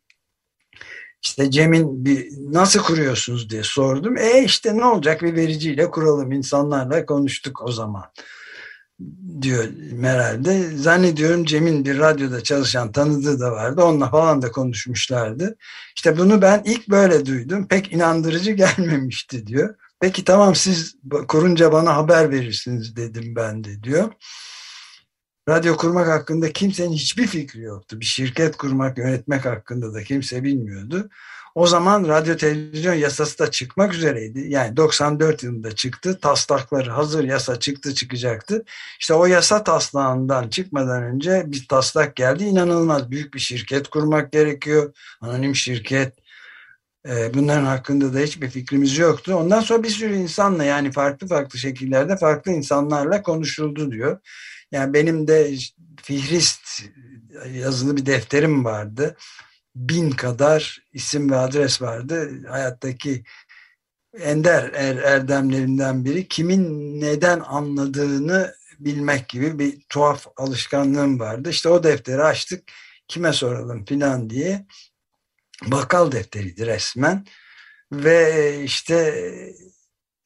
İşte 1.23 1.51
Cem'in 1.51 2.05
bir 2.05 2.29
nasıl 2.51 2.79
kuruyorsunuz 2.79 3.49
diye 3.49 3.63
sordum. 3.63 4.17
E 4.17 4.43
işte 4.43 4.77
ne 4.77 4.85
olacak 4.85 5.21
bir 5.21 5.35
vericiyle 5.35 5.91
kuralım 5.91 6.31
insanlarla 6.31 7.05
konuştuk 7.05 7.61
o 7.61 7.71
zaman 7.71 8.03
diyor 9.41 9.65
Meral'de. 9.91 10.77
Zannediyorum 10.77 11.45
Cem'in 11.45 11.85
bir 11.85 11.99
radyoda 11.99 12.43
çalışan 12.43 12.91
tanıdığı 12.91 13.39
da 13.39 13.51
vardı. 13.51 13.83
Onunla 13.83 14.09
falan 14.09 14.41
da 14.41 14.51
konuşmuşlardı. 14.51 15.55
İşte 15.95 16.17
bunu 16.17 16.41
ben 16.41 16.61
ilk 16.65 16.89
böyle 16.89 17.25
duydum. 17.25 17.67
Pek 17.67 17.93
inandırıcı 17.93 18.51
gelmemişti 18.77 19.47
diyor. 19.47 19.75
Peki 19.99 20.23
tamam 20.23 20.55
siz 20.55 20.95
kurunca 21.27 21.71
bana 21.71 21.95
haber 21.95 22.31
verirsiniz 22.31 22.95
dedim 22.95 23.33
ben 23.35 23.63
de 23.63 23.83
diyor. 23.83 24.11
Radyo 25.49 25.77
kurmak 25.77 26.07
hakkında 26.07 26.51
kimsenin 26.53 26.93
hiçbir 26.93 27.27
fikri 27.27 27.61
yoktu. 27.61 27.99
Bir 27.99 28.05
şirket 28.05 28.57
kurmak, 28.57 28.97
yönetmek 28.97 29.45
hakkında 29.45 29.93
da 29.93 30.03
kimse 30.03 30.43
bilmiyordu. 30.43 31.09
O 31.55 31.67
zaman 31.67 32.07
radyo 32.07 32.37
televizyon 32.37 32.93
yasası 32.93 33.39
da 33.39 33.51
çıkmak 33.51 33.93
üzereydi. 33.93 34.39
Yani 34.47 34.77
94 34.77 35.43
yılında 35.43 35.75
çıktı. 35.75 36.19
Taslakları 36.21 36.91
hazır 36.91 37.23
yasa 37.23 37.59
çıktı 37.59 37.93
çıkacaktı. 37.93 38.65
İşte 38.99 39.13
o 39.13 39.25
yasa 39.25 39.63
taslağından 39.63 40.49
çıkmadan 40.49 41.03
önce 41.03 41.43
bir 41.47 41.67
taslak 41.67 42.15
geldi. 42.15 42.43
İnanılmaz 42.43 43.11
büyük 43.11 43.33
bir 43.33 43.39
şirket 43.39 43.87
kurmak 43.87 44.31
gerekiyor. 44.31 44.93
Anonim 45.21 45.55
şirket. 45.55 46.13
Ee, 47.07 47.33
bunların 47.33 47.65
hakkında 47.65 48.13
da 48.13 48.19
hiçbir 48.19 48.49
fikrimiz 48.49 48.97
yoktu. 48.97 49.35
Ondan 49.35 49.61
sonra 49.61 49.83
bir 49.83 49.89
sürü 49.89 50.15
insanla 50.15 50.63
yani 50.63 50.91
farklı 50.91 51.27
farklı 51.27 51.59
şekillerde 51.59 52.17
farklı 52.17 52.51
insanlarla 52.51 53.21
konuşuldu 53.21 53.91
diyor. 53.91 54.19
Yani 54.73 54.93
benim 54.93 55.27
de 55.27 55.55
Fihrist 56.03 56.81
yazılı 57.51 57.97
bir 57.97 58.05
defterim 58.05 58.65
vardı. 58.65 59.17
Bin 59.75 60.11
kadar 60.11 60.83
isim 60.93 61.31
ve 61.31 61.37
adres 61.37 61.81
vardı. 61.81 62.47
Hayattaki 62.49 63.23
ender 64.19 64.71
er, 64.73 64.95
erdemlerinden 64.95 66.05
biri. 66.05 66.27
Kimin 66.27 67.01
neden 67.01 67.39
anladığını 67.39 68.55
bilmek 68.79 69.29
gibi 69.29 69.59
bir 69.59 69.81
tuhaf 69.89 70.27
alışkanlığım 70.37 71.19
vardı. 71.19 71.49
İşte 71.49 71.69
o 71.69 71.83
defteri 71.83 72.23
açtık. 72.23 72.71
Kime 73.07 73.33
soralım 73.33 73.85
filan 73.85 74.29
diye. 74.29 74.65
Bakkal 75.65 76.11
defteriydi 76.11 76.65
resmen. 76.65 77.25
Ve 77.91 78.63
işte 78.63 79.25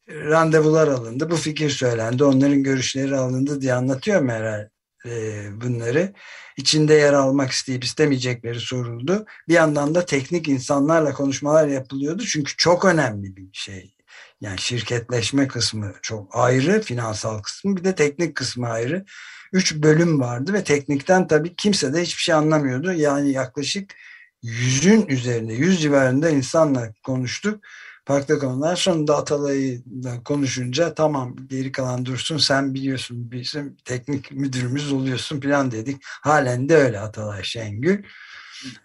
randevular 0.10 0.88
alındı. 0.88 1.32
Bu 1.32 1.36
fikir 1.36 1.70
söylendi. 1.70 2.24
Onların 2.24 2.64
görüşleri 2.64 3.18
alındı 3.18 3.62
diye 3.62 3.74
anlatıyor 3.74 4.22
Meral 4.22 4.68
e, 5.06 5.46
bunları. 5.62 6.14
içinde 6.58 6.94
yer 6.94 7.14
almak 7.14 7.52
isteyip 7.52 7.84
istemeyecekleri 7.84 8.60
soruldu. 8.60 9.26
Bir 9.48 9.54
yandan 9.54 9.96
da 9.96 10.06
teknik 10.06 10.48
insanlarla 10.48 11.14
konuşmalar 11.14 11.68
yapılıyordu. 11.68 12.24
Çünkü 12.26 12.54
çok 12.58 12.86
önemli 12.86 13.36
bir 13.38 13.50
şey. 13.54 13.94
Yani 14.42 14.60
şirketleşme 14.60 15.48
kısmı 15.48 15.94
çok 16.02 16.36
ayrı, 16.36 16.82
finansal 16.82 17.42
kısmı 17.42 17.78
bir 17.78 17.84
de 17.84 17.96
teknik 17.96 18.36
kısmı 18.36 18.70
ayrı. 18.70 19.06
Üç 19.54 19.76
bölüm 19.76 20.20
vardı 20.20 20.54
ve 20.54 20.64
teknikten 20.64 21.28
tabii 21.28 21.56
kimse 21.56 21.94
de 21.94 22.02
hiçbir 22.02 22.22
şey 22.22 22.36
anlamıyordu. 22.36 22.94
Yani 22.94 23.32
yaklaşık 23.32 23.96
yüzün 24.42 25.08
üzerinde, 25.08 25.54
yüz 25.54 25.82
civarında 25.82 26.30
insanla 26.30 26.94
konuştuk 27.04 27.64
farklı 28.08 28.40
konular. 28.40 28.76
Sonunda 28.76 29.18
Atalay'la 29.18 30.24
konuşunca 30.24 30.94
tamam 30.94 31.36
geri 31.50 31.72
kalan 31.72 32.06
dursun 32.06 32.38
sen 32.38 32.74
biliyorsun 32.74 33.32
bizim 33.32 33.78
teknik 33.86 34.32
müdürümüz 34.32 34.92
oluyorsun 34.92 35.40
plan 35.40 35.72
dedik. 35.72 36.02
Halen 36.04 36.70
de 36.70 36.76
öyle 36.76 37.00
Atalay 37.00 37.44
Şengül. 37.44 38.04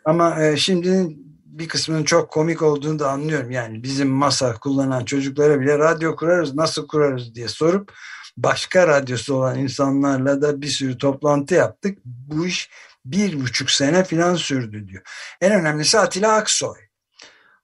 Ama 0.04 0.44
e, 0.44 0.56
şimdi 0.56 1.16
bir 1.46 1.68
kısmının 1.68 2.04
çok 2.04 2.30
komik 2.30 2.62
olduğunu 2.62 2.98
da 2.98 3.10
anlıyorum. 3.10 3.50
Yani 3.50 3.82
bizim 3.82 4.08
masa 4.08 4.54
kullanan 4.54 5.04
çocuklara 5.04 5.60
bile 5.60 5.78
radyo 5.78 6.16
kurarız 6.16 6.54
nasıl 6.54 6.86
kurarız 6.86 7.34
diye 7.34 7.48
sorup 7.48 7.92
başka 8.36 8.88
radyosu 8.88 9.34
olan 9.34 9.58
insanlarla 9.58 10.42
da 10.42 10.62
bir 10.62 10.66
sürü 10.66 10.98
toplantı 10.98 11.54
yaptık. 11.54 11.98
Bu 12.04 12.46
iş 12.46 12.70
bir 13.04 13.40
buçuk 13.40 13.70
sene 13.70 14.04
filan 14.04 14.34
sürdü 14.34 14.88
diyor. 14.88 15.02
En 15.40 15.52
önemlisi 15.52 15.98
Atilla 15.98 16.32
Aksoy. 16.32 16.91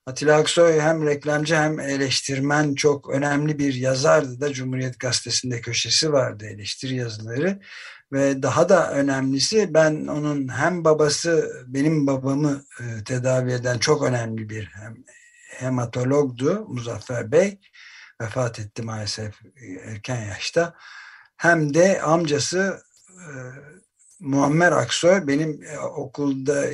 Atilla 0.09 0.37
Aksoy 0.37 0.79
hem 0.79 1.05
reklamcı 1.05 1.55
hem 1.55 1.79
eleştirmen 1.79 2.75
çok 2.75 3.09
önemli 3.09 3.59
bir 3.59 3.73
yazardı 3.73 4.41
da 4.41 4.53
Cumhuriyet 4.53 4.99
Gazetesi'nde 4.99 5.61
köşesi 5.61 6.13
vardı 6.13 6.45
eleştiri 6.45 6.95
yazıları. 6.95 7.59
Ve 8.11 8.43
daha 8.43 8.69
da 8.69 8.91
önemlisi 8.91 9.73
ben 9.73 10.07
onun 10.07 10.47
hem 10.47 10.83
babası 10.83 11.51
benim 11.67 12.07
babamı 12.07 12.63
e, 12.79 13.03
tedavi 13.03 13.51
eden 13.51 13.77
çok 13.77 14.03
önemli 14.03 14.49
bir 14.49 14.65
hem 14.65 14.97
hematologdu 15.49 16.65
Muzaffer 16.69 17.31
Bey. 17.31 17.59
Vefat 18.21 18.59
etti 18.59 18.81
maalesef 18.81 19.35
erken 19.85 20.21
yaşta. 20.21 20.73
Hem 21.37 21.73
de 21.73 22.01
amcası 22.01 22.81
e, 23.09 23.29
Muammer 24.19 24.71
Aksoy 24.71 25.27
benim 25.27 25.63
e, 25.63 25.79
okulda 25.79 26.65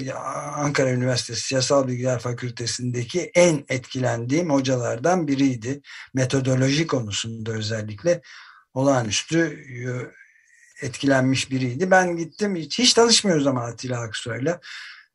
Ankara 0.55 0.91
Üniversitesi 0.91 1.41
Siyasal 1.41 1.87
Bilgiler 1.87 2.19
Fakültesindeki 2.19 3.31
en 3.35 3.65
etkilendiğim 3.69 4.49
hocalardan 4.49 5.27
biriydi. 5.27 5.81
Metodoloji 6.13 6.87
konusunda 6.87 7.51
özellikle 7.51 8.21
olağanüstü 8.73 9.65
etkilenmiş 10.81 11.51
biriydi. 11.51 11.91
Ben 11.91 12.17
gittim 12.17 12.55
hiç, 12.55 12.79
hiç 12.79 12.93
tanışmıyoruz 12.93 13.47
ama 13.47 13.63
Atilla 13.63 13.99
Aksoy'la. 13.99 14.59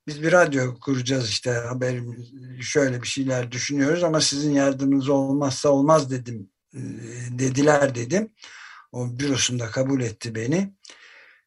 Biz 0.06 0.22
bir 0.22 0.32
radyo 0.32 0.80
kuracağız 0.80 1.28
işte 1.28 1.50
haberim 1.50 2.26
şöyle 2.62 3.02
bir 3.02 3.06
şeyler 3.06 3.52
düşünüyoruz 3.52 4.04
ama 4.04 4.20
sizin 4.20 4.52
yardımınız 4.52 5.08
olmazsa 5.08 5.68
olmaz 5.68 6.10
dedim 6.10 6.50
e, 6.74 6.80
dediler 7.30 7.94
dedim. 7.94 8.32
O 8.92 9.18
bürosunda 9.18 9.66
kabul 9.70 10.00
etti 10.00 10.34
beni. 10.34 10.74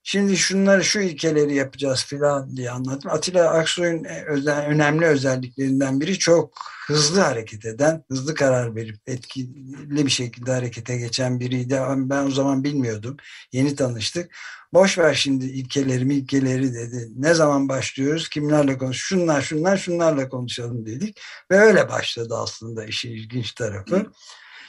Şimdi 0.06 0.38
şunları 0.38 0.84
şu 0.84 1.00
ilkeleri 1.00 1.56
yapacağız 1.56 2.06
filan 2.06 2.58
diye 2.58 2.72
anlattım. 2.72 3.12
Atilla 3.12 3.50
Aksoy'un 3.50 4.04
özel, 4.28 4.66
önemli 4.66 5.06
özelliklerinden 5.06 6.02
biri 6.02 6.20
çok 6.20 6.54
hızlı 6.88 7.20
hareket 7.20 7.66
eden, 7.66 8.04
hızlı 8.10 8.36
karar 8.36 8.76
verip 8.76 8.96
etkili 9.08 10.06
bir 10.06 10.10
şekilde 10.10 10.52
harekete 10.52 10.98
geçen 10.98 11.40
biriydi. 11.40 11.80
Ben 11.98 12.26
o 12.26 12.32
zaman 12.32 12.64
bilmiyordum. 12.64 13.18
Yeni 13.52 13.76
tanıştık. 13.76 14.36
Boş 14.74 14.98
ver 14.98 15.14
şimdi 15.14 15.46
ilkeleri 15.46 16.14
ilkeleri 16.14 16.74
dedi. 16.74 17.10
Ne 17.16 17.34
zaman 17.34 17.70
başlıyoruz? 17.70 18.30
Kimlerle 18.30 18.78
konuş? 18.78 18.98
Şunlar 18.98 19.42
şunlar 19.42 19.78
şunlarla 19.78 20.30
konuşalım 20.30 20.86
dedik. 20.86 21.22
Ve 21.52 21.60
öyle 21.60 21.90
başladı 21.90 22.36
aslında 22.38 22.86
işin 22.86 23.12
ilginç 23.12 23.52
tarafı. 23.52 24.06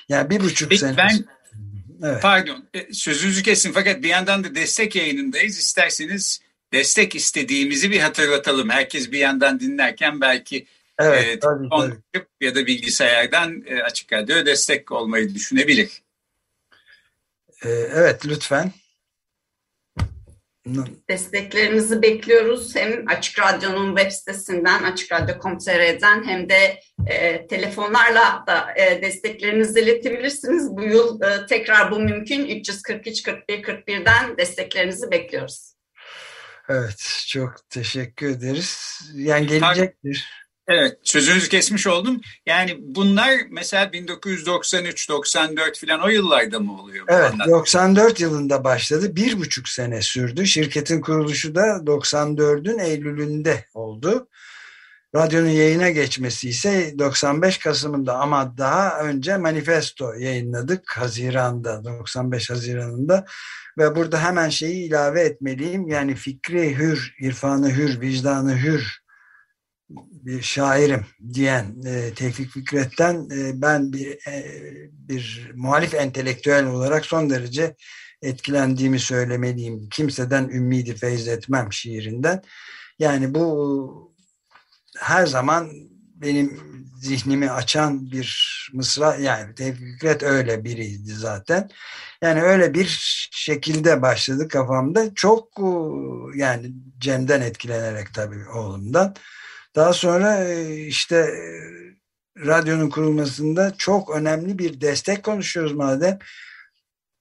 Yani 0.09 0.31
bir 0.31 0.41
buçuk 0.41 0.71
Peki 0.71 0.81
sene. 0.81 0.97
Ben 0.97 1.25
Evet. 2.03 2.23
Pardon 2.23 2.65
e, 2.75 2.93
sözünüzü 2.93 3.43
kesin 3.43 3.73
fakat 3.73 4.03
bir 4.03 4.09
yandan 4.09 4.45
da 4.45 4.55
destek 4.55 4.97
yayınındayız. 4.97 5.59
İsterseniz 5.59 6.41
destek 6.73 7.15
istediğimizi 7.15 7.91
bir 7.91 8.01
hatırlatalım. 8.01 8.71
Herkes 8.71 9.13
bir 9.13 9.19
yandan 9.19 9.61
dinlerken 9.61 10.21
belki 10.21 10.67
evet, 10.99 11.27
e, 11.27 11.39
tabii, 11.39 11.69
tabii. 11.71 12.27
ya 12.41 12.55
da 12.55 12.67
bilgisayardan 12.67 13.65
e, 13.67 13.83
açık 13.83 14.13
radyo 14.13 14.47
destek 14.47 14.93
olmayı 14.93 15.35
düşünebilir. 15.35 16.03
E, 17.65 17.69
evet 17.71 18.27
lütfen. 18.27 18.73
Desteklerinizi 21.09 22.03
bekliyoruz. 22.03 22.77
Hem 22.77 23.09
Açık 23.09 23.39
Radyo'nun 23.41 23.97
web 23.97 24.11
sitesinden, 24.11 24.83
açıkradyo.com.tr'den 24.83 26.25
hem 26.25 26.49
de 26.49 26.81
e, 27.07 27.47
telefonlarla 27.47 28.45
da 28.47 28.75
e, 28.77 29.03
desteklerinizi 29.03 29.81
iletebilirsiniz. 29.81 30.71
Bu 30.71 30.83
yıl 30.83 31.23
e, 31.23 31.47
tekrar 31.47 31.91
bu 31.91 31.99
mümkün. 31.99 32.47
343 32.47 33.23
41 33.23 33.63
41'den 33.63 34.37
desteklerinizi 34.37 35.11
bekliyoruz. 35.11 35.75
Evet, 36.69 37.25
çok 37.29 37.71
teşekkür 37.71 38.31
ederiz. 38.31 39.01
Yani 39.15 39.47
gelecektir. 39.47 40.44
Evet, 40.69 40.99
sözünüzü 41.03 41.49
kesmiş 41.49 41.87
oldum. 41.87 42.21
Yani 42.47 42.77
bunlar 42.81 43.31
mesela 43.51 43.85
1993-94 43.85 45.87
falan 45.87 46.05
o 46.05 46.09
yıllarda 46.09 46.61
mı 46.61 46.83
oluyor? 46.83 47.07
Evet, 47.09 47.33
anlar? 47.33 47.49
94 47.49 48.21
yılında 48.21 48.65
başladı. 48.65 49.17
Bir 49.17 49.39
buçuk 49.39 49.69
sene 49.69 50.03
sürdü. 50.03 50.47
Şirketin 50.47 51.01
kuruluşu 51.01 51.55
da 51.55 51.63
94'ün 51.63 52.79
Eylül'ünde 52.79 53.65
oldu. 53.75 54.29
Radyonun 55.15 55.49
yayına 55.49 55.91
geçmesi 55.91 56.49
ise 56.49 56.95
95 56.99 57.59
Kasım'ında 57.59 58.15
ama 58.15 58.59
daha 58.59 59.01
önce 59.01 59.37
manifesto 59.37 60.15
yayınladık 60.15 60.93
Haziran'da, 60.97 61.85
95 61.85 62.51
Haziran'ında. 62.51 63.25
Ve 63.79 63.97
burada 63.97 64.23
hemen 64.23 64.49
şeyi 64.49 64.89
ilave 64.89 65.21
etmeliyim. 65.21 65.89
Yani 65.89 66.15
fikri 66.15 66.79
hür, 66.79 67.15
irfanı 67.21 67.71
hür, 67.71 68.01
vicdanı 68.01 68.57
hür 68.57 69.04
bir 69.91 70.43
şairim 70.43 71.07
diyen 71.35 71.77
e, 71.87 72.15
Tevfik 72.15 72.51
Fikret'ten 72.51 73.29
e, 73.31 73.63
ben 73.63 73.93
bir, 73.93 74.29
e, 74.29 74.45
bir 74.93 75.51
muhalif 75.55 75.95
entelektüel 75.95 76.67
olarak 76.67 77.07
son 77.07 77.31
derece 77.31 77.77
etkilendiğimi 78.23 78.99
söylemeliyim. 78.99 79.89
Kimseden 79.89 80.49
ümmidi 80.49 80.95
feyz 80.95 81.29
etmem 81.29 81.73
şiirinden. 81.73 82.43
Yani 82.99 83.35
bu 83.35 84.15
her 84.99 85.27
zaman 85.27 85.71
benim 86.15 86.61
zihnimi 87.03 87.51
açan 87.51 88.13
bir 88.13 88.55
mısra 88.73 89.17
yani 89.17 89.55
Tevfik 89.55 89.87
Fikret 89.93 90.23
öyle 90.23 90.65
biriydi 90.65 91.13
zaten. 91.13 91.71
Yani 92.23 92.43
öyle 92.43 92.75
bir 92.75 92.99
şekilde 93.33 94.03
başladı 94.03 94.49
kafamda. 94.49 95.15
Çok 95.15 95.49
yani 96.35 96.73
Cem'den 96.99 97.41
etkilenerek 97.41 98.15
tabii 98.15 98.49
oğlumdan. 98.49 99.15
Daha 99.75 99.93
sonra 99.93 100.45
e, 100.45 100.77
işte 100.77 101.17
e, 101.17 101.45
radyonun 102.47 102.91
kurulmasında 102.91 103.75
çok 103.79 104.17
önemli 104.17 104.59
bir 104.59 104.81
destek 104.81 105.23
konuşuyoruz 105.23 105.73
madem. 105.73 106.19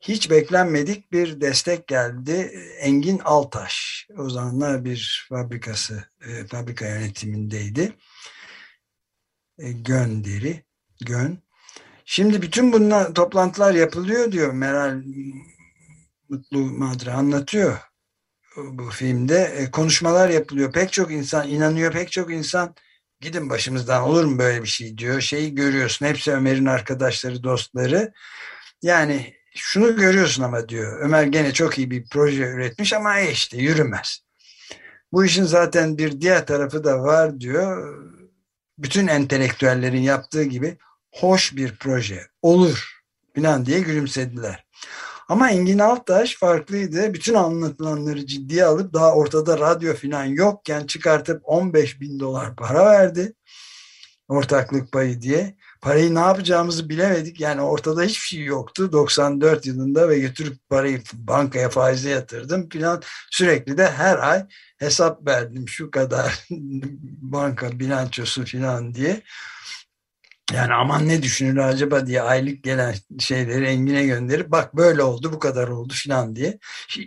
Hiç 0.01 0.29
beklenmedik 0.29 1.12
bir 1.12 1.41
destek 1.41 1.88
geldi. 1.88 2.33
Engin 2.79 3.19
Altaş 3.19 4.07
o 4.17 4.29
zamanlar 4.29 4.86
bir 4.86 5.25
fabrikası, 5.29 6.03
e, 6.27 6.48
fabrika 6.48 6.88
yönetimindeydi. 6.88 7.93
Gönderi, 9.57 10.63
Gön. 11.05 11.38
Şimdi 12.05 12.41
bütün 12.41 12.74
bunlar 12.74 13.13
toplantılar 13.13 13.74
yapılıyor 13.74 14.31
diyor 14.31 14.53
Meral 14.53 15.04
Mutlu 16.30 16.58
Madra 16.58 17.13
anlatıyor 17.13 17.92
bu 18.58 18.89
filmde 18.89 19.54
e, 19.58 19.72
konuşmalar 19.72 20.30
yapılıyor. 20.30 20.72
Pek 20.72 20.92
çok 20.94 21.12
insan 21.12 21.50
inanıyor, 21.50 21.92
pek 21.92 22.12
çok 22.12 22.32
insan 22.32 22.76
gidin 23.22 23.50
başımızdan 23.50 24.04
olur 24.04 24.24
mu 24.24 24.39
böyle 24.39 24.63
bir 24.63 24.68
şey 24.68 24.98
diyor. 24.98 25.22
Şeyi 25.22 25.56
görüyorsun. 25.56 26.06
Hepsi 26.06 26.32
Ömer'in 26.32 26.66
arkadaşları, 26.66 27.44
dostları. 27.44 28.13
Yani 28.82 29.34
şunu 29.56 29.96
görüyorsun 29.96 30.44
ama 30.44 30.70
diyor. 30.70 31.00
Ömer 31.00 31.24
gene 31.24 31.54
çok 31.54 31.78
iyi 31.78 31.92
bir 31.92 32.06
proje 32.10 32.44
üretmiş 32.44 32.94
ama 32.94 33.20
e 33.20 33.32
işte 33.32 33.58
yürümez. 33.58 34.20
Bu 35.12 35.26
işin 35.26 35.44
zaten 35.44 35.98
bir 35.98 36.22
diğer 36.22 36.48
tarafı 36.48 36.84
da 36.84 37.00
var 37.00 37.39
diyor. 37.39 37.98
Bütün 38.78 39.08
entelektüellerin 39.08 40.02
yaptığı 40.02 40.44
gibi 40.44 40.78
hoş 41.12 41.56
bir 41.56 41.76
proje 41.76 42.28
olur 42.42 43.02
falan 43.36 43.66
diye 43.66 43.80
gülümsediler. 43.80 44.66
Ama 45.34 45.50
Engin 45.52 45.80
Altaş 45.80 46.36
farklıydı. 46.36 47.13
Bütün 47.13 47.34
anlatılanları 47.34 48.26
ciddiye 48.26 48.65
alıp 48.65 48.93
daha 48.93 49.13
ortada 49.15 49.60
radyo 49.60 49.93
falan 49.93 50.24
yokken 50.26 50.86
çıkartıp 50.86 51.41
15 51.43 52.02
bin 52.02 52.19
dolar 52.19 52.56
para 52.56 52.86
verdi. 52.86 53.34
Ortaklık 54.28 54.91
payı 54.91 55.22
diye. 55.22 55.56
Parayı 55.82 56.15
ne 56.15 56.19
yapacağımızı 56.19 56.89
bilemedik. 56.89 57.39
Yani 57.39 57.62
ortada 57.62 58.04
hiçbir 58.04 58.28
şey 58.28 58.43
yoktu 58.43 58.91
94 58.91 59.65
yılında 59.65 60.10
ve 60.10 60.19
götürüp 60.19 60.69
parayı 60.69 61.02
bankaya 61.13 61.69
faize 61.69 62.10
yatırdım 62.10 62.69
falan. 62.69 63.02
Sürekli 63.32 63.78
de 63.78 63.91
her 63.91 64.17
ay 64.17 64.46
hesap 64.78 65.28
verdim 65.28 65.67
şu 65.67 65.91
kadar 65.91 66.46
banka 67.22 67.80
bilançosu 67.80 68.46
falan 68.46 68.93
diye. 68.93 69.22
Yani 70.51 70.73
aman 70.73 71.08
ne 71.08 71.23
düşünür 71.23 71.58
acaba 71.58 72.08
diye 72.08 72.21
aylık 72.21 72.63
gelen 72.63 72.95
şeyleri 73.19 73.65
Engin'e 73.65 74.06
gönderip 74.06 74.51
bak 74.51 74.75
böyle 74.75 75.03
oldu 75.03 75.34
bu 75.34 75.39
kadar 75.39 75.67
oldu 75.67 75.93
filan 75.93 76.36
diye. 76.36 76.60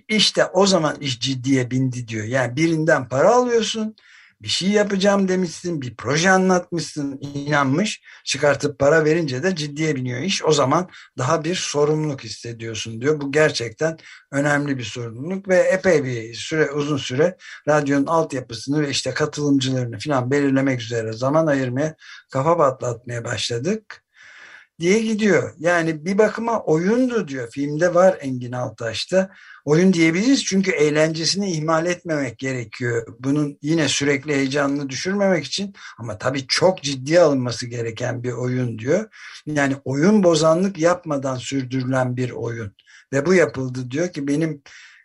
İşte 0.09 0.44
o 0.46 0.66
zaman 0.66 0.96
iş 1.01 1.20
ciddiye 1.20 1.70
bindi 1.70 2.09
diyor. 2.09 2.25
Yani 2.25 2.57
birinden 2.57 3.09
para 3.09 3.31
alıyorsun 3.35 3.96
bir 4.42 4.49
şey 4.49 4.68
yapacağım 4.68 5.29
demişsin, 5.29 5.83
bir 5.83 5.96
proje 5.96 6.31
anlatmışsın, 6.31 7.18
inanmış, 7.20 8.03
çıkartıp 8.25 8.79
para 8.79 9.05
verince 9.05 9.42
de 9.42 9.57
ciddiye 9.57 9.96
biniyor 9.96 10.20
iş. 10.20 10.44
O 10.44 10.53
zaman 10.53 10.88
daha 11.18 11.44
bir 11.44 11.55
sorumluluk 11.55 12.25
hissediyorsun 12.25 13.01
diyor. 13.01 13.20
Bu 13.20 13.33
gerçekten 13.33 13.99
önemli 14.33 14.79
bir 14.79 14.85
sorumluluk 14.85 15.49
ve 15.49 15.57
epey 15.57 16.05
bir 16.05 16.35
süre, 16.35 16.70
uzun 16.70 16.96
süre 16.96 17.37
radyonun 17.68 18.07
altyapısını 18.07 18.81
ve 18.83 18.90
işte 18.90 19.14
katılımcılarını 19.14 19.99
falan 19.99 20.31
belirlemek 20.31 20.81
üzere 20.81 21.12
zaman 21.12 21.46
ayırmaya, 21.46 21.96
kafa 22.33 22.57
patlatmaya 22.57 23.25
başladık 23.25 24.06
diye 24.81 24.99
gidiyor. 24.99 25.55
Yani 25.59 26.05
bir 26.05 26.19
bakıma 26.19 26.62
oyundu 26.62 27.29
diyor. 27.29 27.51
Filmde 27.51 27.95
var 27.95 28.19
Engin 28.21 28.53
Altaş'ta. 28.53 29.31
Oyun 29.65 29.93
diyebiliriz 29.93 30.45
çünkü 30.45 30.71
eğlencesini 30.71 31.53
ihmal 31.53 31.87
etmemek 31.87 32.39
gerekiyor. 32.39 33.07
Bunun 33.19 33.59
yine 33.62 33.89
sürekli 33.89 34.35
heyecanını 34.35 34.89
düşürmemek 34.89 35.45
için 35.45 35.75
ama 35.99 36.19
tabii 36.19 36.47
çok 36.47 36.83
ciddiye 36.83 37.21
alınması 37.21 37.67
gereken 37.67 38.23
bir 38.23 38.33
oyun 38.33 38.79
diyor. 38.79 39.09
Yani 39.47 39.77
oyun 39.85 40.23
bozanlık 40.23 40.79
yapmadan 40.79 41.37
sürdürülen 41.37 42.17
bir 42.17 42.31
oyun. 42.31 42.73
Ve 43.12 43.27
bu 43.27 43.35
yapıldı 43.35 43.91
diyor 43.91 44.12
ki 44.12 44.29
benim 44.29 44.62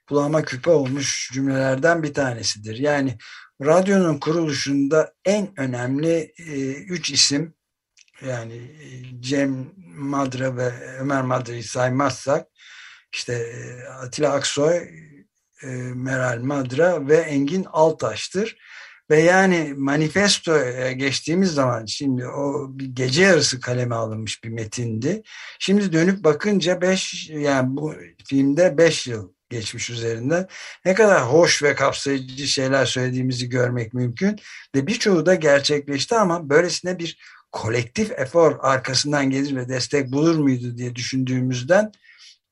kulağıma 0.08 0.44
küpe 0.46 0.70
olmuş 0.70 1.32
cümlelerden 1.34 2.04
bir 2.04 2.14
tanesidir. 2.14 2.78
Yani 2.78 3.18
radyonun 3.62 4.18
kuruluşunda 4.18 5.14
en 5.26 5.50
önemli 5.58 6.34
e, 6.38 6.74
üç 6.74 7.12
isim 7.12 7.54
yani 8.28 8.54
e, 8.54 9.22
Cem 9.22 9.72
Madra 9.96 10.58
ve 10.58 10.72
Ömer 11.00 11.22
Madra'yı 11.22 11.64
saymazsak 11.64 12.48
işte 13.14 13.34
e, 13.34 13.84
Atilla 13.88 14.34
Aksoy, 14.34 14.78
e, 15.64 15.68
Meral 15.96 16.40
Madra 16.42 17.08
ve 17.08 17.18
Engin 17.18 17.66
Altaş'tır. 17.72 18.58
Ve 19.10 19.20
yani 19.20 19.74
manifestoya 19.78 20.92
geçtiğimiz 20.92 21.54
zaman 21.54 21.86
şimdi 21.86 22.28
o 22.28 22.68
bir 22.70 22.86
gece 22.86 23.24
yarısı 23.24 23.60
kaleme 23.60 23.96
alınmış 23.96 24.44
bir 24.44 24.50
metindi. 24.50 25.24
Şimdi 25.60 25.94
dönüp 25.94 26.24
bakınca 26.24 26.82
beş 26.82 27.30
yani 27.30 27.78
bu 27.78 27.96
filmde 28.26 28.78
beş 28.78 29.08
yıl 29.08 29.34
geçmiş 29.50 29.90
üzerinden 29.90 30.48
ne 30.86 30.94
kadar 30.94 31.22
hoş 31.22 31.64
ve 31.64 31.76
kapsayıcı 31.76 32.48
şeyler 32.48 32.86
söylediğimizi 32.86 33.50
görmek 33.50 33.94
mümkün 33.94 34.40
ve 34.76 34.88
birçoğu 34.88 35.26
da 35.26 35.36
gerçekleşti 35.36 36.16
ama 36.16 36.50
böylesine 36.50 37.00
bir 37.00 37.18
kolektif 37.52 38.12
efor 38.12 38.58
arkasından 38.62 39.30
gelir 39.30 39.56
ve 39.56 39.70
destek 39.70 40.12
bulur 40.12 40.36
muydu 40.36 40.78
diye 40.78 40.96
düşündüğümüzden 40.96 41.92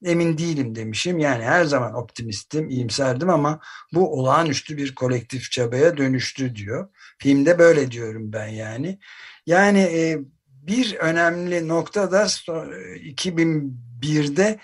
emin 0.06 0.38
değilim 0.38 0.76
demişim. 0.76 1.20
Yani 1.20 1.44
her 1.44 1.66
zaman 1.66 1.94
optimistim, 1.94 2.70
iyimserdim 2.70 3.30
ama 3.30 3.60
bu 3.94 4.20
olağanüstü 4.20 4.78
bir 4.78 4.96
kolektif 4.96 5.52
çabaya 5.52 5.98
dönüştü 5.98 6.56
diyor. 6.56 6.90
Filmde 7.20 7.60
böyle 7.60 7.92
diyorum 7.92 8.34
ben 8.34 8.48
yani. 8.48 9.00
Yani 9.46 9.80
e, 9.80 10.20
bir 10.46 10.96
önemli 10.96 11.68
nokta 11.68 12.12
da 12.12 12.24
2001'de 12.24 14.60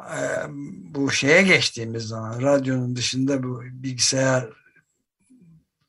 e, 0.00 0.18
bu 0.94 1.10
şeye 1.10 1.42
geçtiğimiz 1.42 2.02
zaman 2.02 2.42
radyonun 2.42 2.96
dışında 2.96 3.42
bu 3.42 3.62
bilgisayar 3.62 4.48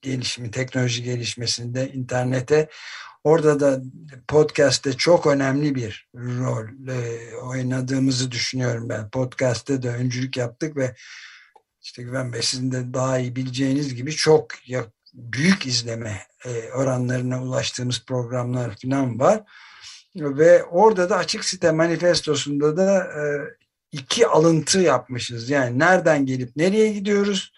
gelişimi, 0.02 0.52
teknoloji 0.52 1.04
gelişmesinde 1.04 1.94
internete 1.94 2.70
Orada 3.24 3.60
da 3.60 3.82
podcast'te 4.28 4.94
çok 4.94 5.28
önemli 5.28 5.76
bir 5.76 6.10
rol 6.16 6.90
e, 6.90 7.36
oynadığımızı 7.36 8.32
düşünüyorum 8.32 8.90
ben. 8.90 9.10
Podcast'te 9.10 9.84
de 9.84 9.90
öncülük 9.90 10.38
yaptık 10.38 10.78
ve 10.78 10.96
işte 11.82 12.04
Güven 12.04 12.34
Bey 12.34 12.42
sizin 12.42 12.72
de 12.72 12.94
daha 12.94 13.20
iyi 13.20 13.36
bileceğiniz 13.36 13.96
gibi 13.96 14.12
çok 14.12 14.48
büyük 15.14 15.66
izleme 15.66 16.22
e, 16.46 16.72
oranlarına 16.72 17.44
ulaştığımız 17.44 18.06
programlar 18.06 18.76
falan 18.82 19.20
var. 19.20 19.44
Ve 20.16 20.64
orada 20.64 21.10
da 21.10 21.18
açık 21.18 21.46
site 21.46 21.72
manifestosunda 21.72 22.78
da 22.78 23.04
e, 23.04 23.22
iki 23.92 24.28
alıntı 24.28 24.80
yapmışız. 24.80 25.50
Yani 25.50 25.80
nereden 25.80 26.26
gelip 26.26 26.56
nereye 26.56 26.92
gidiyoruz? 26.94 27.54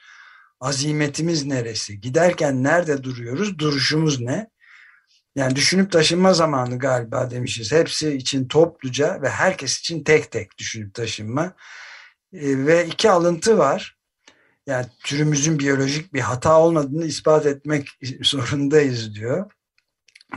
Azimetimiz 0.60 1.46
neresi? 1.46 2.02
Giderken 2.02 2.64
nerede 2.64 3.04
duruyoruz? 3.04 3.60
Duruşumuz 3.60 4.22
ne? 4.22 4.50
Yani 5.36 5.56
düşünüp 5.56 5.92
taşınma 5.92 6.34
zamanı 6.34 6.80
galiba 6.80 7.32
demişiz. 7.32 7.72
Hepsi 7.72 8.14
için 8.14 8.48
topluca 8.48 9.22
ve 9.22 9.30
herkes 9.30 9.80
için 9.80 10.04
tek 10.04 10.32
tek 10.32 10.58
düşünüp 10.58 10.94
taşınma. 10.94 11.54
E, 12.34 12.66
ve 12.66 12.86
iki 12.86 13.12
alıntı 13.12 13.58
var. 13.58 13.98
Yani 14.68 14.86
türümüzün 15.04 15.60
biyolojik 15.60 16.14
bir 16.14 16.20
hata 16.20 16.60
olmadığını 16.60 17.06
ispat 17.06 17.46
etmek 17.46 17.90
zorundayız 18.22 19.16
diyor. 19.16 19.52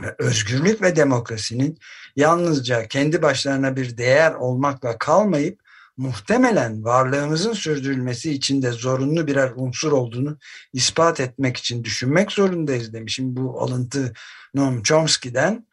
Ve 0.01 0.15
özgürlük 0.19 0.81
ve 0.81 0.95
demokrasinin 0.95 1.79
yalnızca 2.15 2.87
kendi 2.87 3.21
başlarına 3.21 3.75
bir 3.75 3.97
değer 3.97 4.33
olmakla 4.33 4.97
kalmayıp 4.97 5.62
muhtemelen 5.97 6.83
varlığımızın 6.83 7.53
sürdürülmesi 7.53 8.31
için 8.31 8.61
de 8.61 8.71
zorunlu 8.71 9.27
birer 9.27 9.51
unsur 9.55 9.91
olduğunu 9.91 10.37
ispat 10.73 11.19
etmek 11.19 11.57
için 11.57 11.83
düşünmek 11.83 12.31
zorundayız 12.31 12.93
demişim. 12.93 13.35
Bu 13.35 13.61
alıntı 13.61 14.13
Noam 14.53 14.83
Chomsky'den 14.83 15.67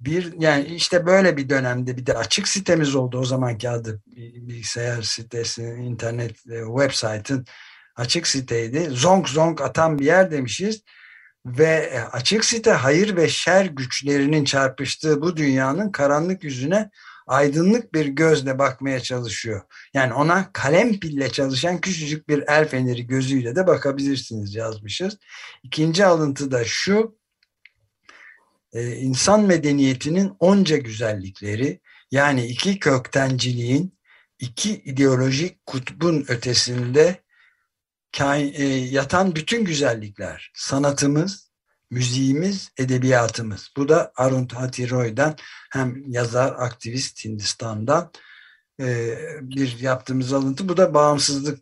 bir 0.00 0.32
yani 0.38 0.64
işte 0.66 1.06
böyle 1.06 1.36
bir 1.36 1.48
dönemde 1.48 1.96
bir 1.96 2.06
de 2.06 2.14
açık 2.14 2.48
sitemiz 2.48 2.94
oldu 2.94 3.18
o 3.18 3.24
zamanki 3.24 3.70
adı 3.70 4.02
bilgisayar 4.16 5.02
sitesi, 5.02 5.62
internet 5.62 6.36
website'ın 6.76 7.46
açık 7.96 8.26
siteydi. 8.26 8.88
Zonk 8.90 9.28
zonk 9.28 9.60
atan 9.60 9.98
bir 9.98 10.04
yer 10.04 10.30
demişiz 10.30 10.82
ve 11.46 12.02
açık 12.12 12.44
site 12.44 12.70
hayır 12.70 13.16
ve 13.16 13.28
şer 13.28 13.64
güçlerinin 13.64 14.44
çarpıştığı 14.44 15.22
bu 15.22 15.36
dünyanın 15.36 15.92
karanlık 15.92 16.44
yüzüne 16.44 16.90
aydınlık 17.28 17.94
bir 17.94 18.06
gözle 18.06 18.58
bakmaya 18.58 19.00
çalışıyor. 19.00 19.62
Yani 19.94 20.12
ona 20.14 20.52
kalem 20.52 21.00
pille 21.00 21.32
çalışan 21.32 21.80
küçücük 21.80 22.28
bir 22.28 22.44
el 22.48 22.68
feneri 22.68 23.06
gözüyle 23.06 23.56
de 23.56 23.66
bakabilirsiniz 23.66 24.54
yazmışız. 24.54 25.18
İkinci 25.62 26.04
alıntı 26.04 26.50
da 26.50 26.64
şu, 26.64 27.18
e, 28.72 28.96
insan 28.96 29.42
medeniyetinin 29.42 30.32
onca 30.38 30.76
güzellikleri 30.76 31.80
yani 32.10 32.46
iki 32.46 32.78
köktenciliğin 32.78 33.98
iki 34.38 34.74
ideolojik 34.74 35.66
kutbun 35.66 36.24
ötesinde 36.28 37.22
e, 38.20 38.64
yatan 38.64 39.34
bütün 39.34 39.64
güzellikler, 39.64 40.52
sanatımız, 40.54 41.47
müziğimiz, 41.90 42.70
edebiyatımız. 42.78 43.70
Bu 43.76 43.88
da 43.88 44.12
Arundhati 44.16 44.90
Roy'dan 44.90 45.36
hem 45.70 46.10
yazar, 46.10 46.54
aktivist 46.58 47.24
Hindistan'dan 47.24 48.12
e, 48.80 49.18
bir 49.40 49.78
yaptığımız 49.78 50.32
alıntı. 50.32 50.68
Bu 50.68 50.76
da 50.76 50.94
bağımsızlık 50.94 51.58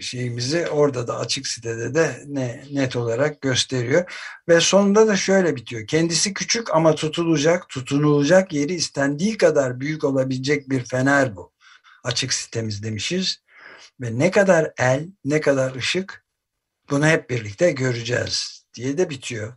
şeyimizi 0.00 0.68
orada 0.68 1.06
da 1.06 1.18
açık 1.18 1.46
sitede 1.46 1.94
de 1.94 2.24
ne, 2.26 2.64
net 2.72 2.96
olarak 2.96 3.40
gösteriyor. 3.40 4.12
Ve 4.48 4.60
sonunda 4.60 5.06
da 5.06 5.16
şöyle 5.16 5.56
bitiyor. 5.56 5.86
Kendisi 5.86 6.34
küçük 6.34 6.74
ama 6.74 6.94
tutulacak, 6.94 7.68
tutunulacak 7.68 8.52
yeri 8.52 8.74
istendiği 8.74 9.36
kadar 9.36 9.80
büyük 9.80 10.04
olabilecek 10.04 10.70
bir 10.70 10.84
fener 10.84 11.36
bu. 11.36 11.52
Açık 12.04 12.32
sitemiz 12.32 12.82
demişiz. 12.82 13.44
Ve 14.00 14.18
ne 14.18 14.30
kadar 14.30 14.72
el, 14.78 15.08
ne 15.24 15.40
kadar 15.40 15.74
ışık 15.74 16.24
bunu 16.90 17.06
hep 17.06 17.30
birlikte 17.30 17.72
göreceğiz 17.72 18.63
diye 18.74 18.98
de 18.98 19.10
bitiyor. 19.10 19.54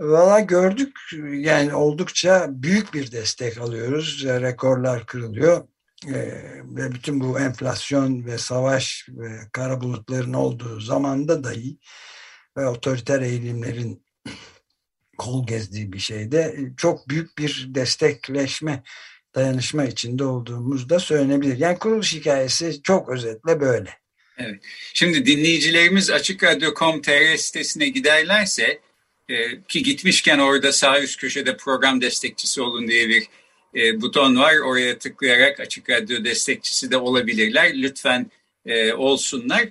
Valla 0.00 0.40
gördük 0.40 0.98
yani 1.32 1.74
oldukça 1.74 2.46
büyük 2.50 2.94
bir 2.94 3.12
destek 3.12 3.58
alıyoruz. 3.58 4.24
Rekorlar 4.26 5.06
kırılıyor. 5.06 5.68
Ee, 6.06 6.14
ve 6.64 6.92
bütün 6.92 7.20
bu 7.20 7.40
enflasyon 7.40 8.26
ve 8.26 8.38
savaş 8.38 9.06
ve 9.08 9.40
kara 9.52 9.80
bulutların 9.80 10.32
olduğu 10.32 10.80
zamanda 10.80 11.44
dahi 11.44 11.78
ve 12.56 12.66
otoriter 12.66 13.20
eğilimlerin 13.20 14.04
kol 15.18 15.46
gezdiği 15.46 15.92
bir 15.92 15.98
şeyde 15.98 16.56
çok 16.76 17.08
büyük 17.08 17.38
bir 17.38 17.66
destekleşme 17.74 18.82
dayanışma 19.34 19.84
içinde 19.84 20.24
olduğumuz 20.24 20.88
da 20.88 20.98
söylenebilir. 20.98 21.58
Yani 21.58 21.78
kuruluş 21.78 22.14
hikayesi 22.14 22.82
çok 22.82 23.08
özetle 23.08 23.60
böyle. 23.60 23.90
Evet. 24.38 24.60
Şimdi 24.94 25.26
dinleyicilerimiz 25.26 26.10
Açık 26.10 26.44
Radyo.com.tr 26.44 27.36
sitesine 27.36 27.88
giderlerse 27.88 28.80
e, 29.28 29.62
ki 29.68 29.82
gitmişken 29.82 30.38
orada 30.38 30.72
sağ 30.72 31.00
üst 31.00 31.20
köşede 31.20 31.56
program 31.56 32.00
destekçisi 32.00 32.60
olun 32.60 32.88
diye 32.88 33.08
bir 33.08 33.26
e, 33.74 34.00
buton 34.00 34.36
var. 34.36 34.56
Oraya 34.56 34.98
tıklayarak 34.98 35.60
Açık 35.60 35.90
Radyo 35.90 36.24
destekçisi 36.24 36.90
de 36.90 36.96
olabilirler. 36.96 37.72
Lütfen 37.74 38.30
e, 38.66 38.92
olsunlar. 38.92 39.64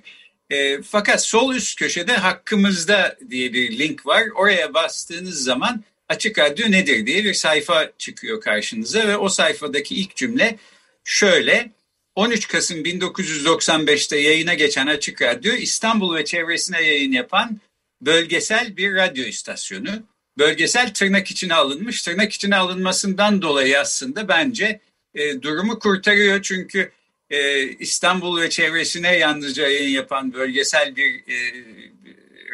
E, 0.50 0.82
fakat 0.82 1.24
sol 1.24 1.54
üst 1.54 1.78
köşede 1.78 2.12
hakkımızda 2.12 3.16
diye 3.30 3.52
bir 3.52 3.78
link 3.78 4.06
var. 4.06 4.24
Oraya 4.34 4.74
bastığınız 4.74 5.44
zaman 5.44 5.84
Açık 6.08 6.38
Radyo 6.38 6.70
nedir 6.70 7.06
diye 7.06 7.24
bir 7.24 7.34
sayfa 7.34 7.90
çıkıyor 7.98 8.40
karşınıza 8.40 9.08
ve 9.08 9.16
o 9.16 9.28
sayfadaki 9.28 9.94
ilk 9.94 10.16
cümle 10.16 10.58
şöyle. 11.04 11.77
13 12.18 12.48
Kasım 12.48 12.78
1995'te 12.78 14.18
yayına 14.18 14.54
geçen 14.54 14.86
Açık 14.86 15.22
Radyo 15.22 15.52
İstanbul 15.52 16.16
ve 16.16 16.24
çevresine 16.24 16.82
yayın 16.82 17.12
yapan 17.12 17.60
bölgesel 18.00 18.76
bir 18.76 18.94
radyo 18.94 19.24
istasyonu. 19.24 19.90
Bölgesel 20.38 20.94
tırnak 20.94 21.30
içine 21.30 21.54
alınmış. 21.54 22.02
Tırnak 22.02 22.32
içine 22.32 22.56
alınmasından 22.56 23.42
dolayı 23.42 23.80
aslında 23.80 24.28
bence 24.28 24.80
e, 25.14 25.42
durumu 25.42 25.78
kurtarıyor. 25.78 26.42
Çünkü 26.42 26.92
e, 27.30 27.62
İstanbul 27.68 28.40
ve 28.40 28.50
çevresine 28.50 29.16
yalnızca 29.16 29.68
yayın 29.68 29.90
yapan 29.90 30.32
bölgesel 30.32 30.96
bir 30.96 31.14
e, 31.14 31.36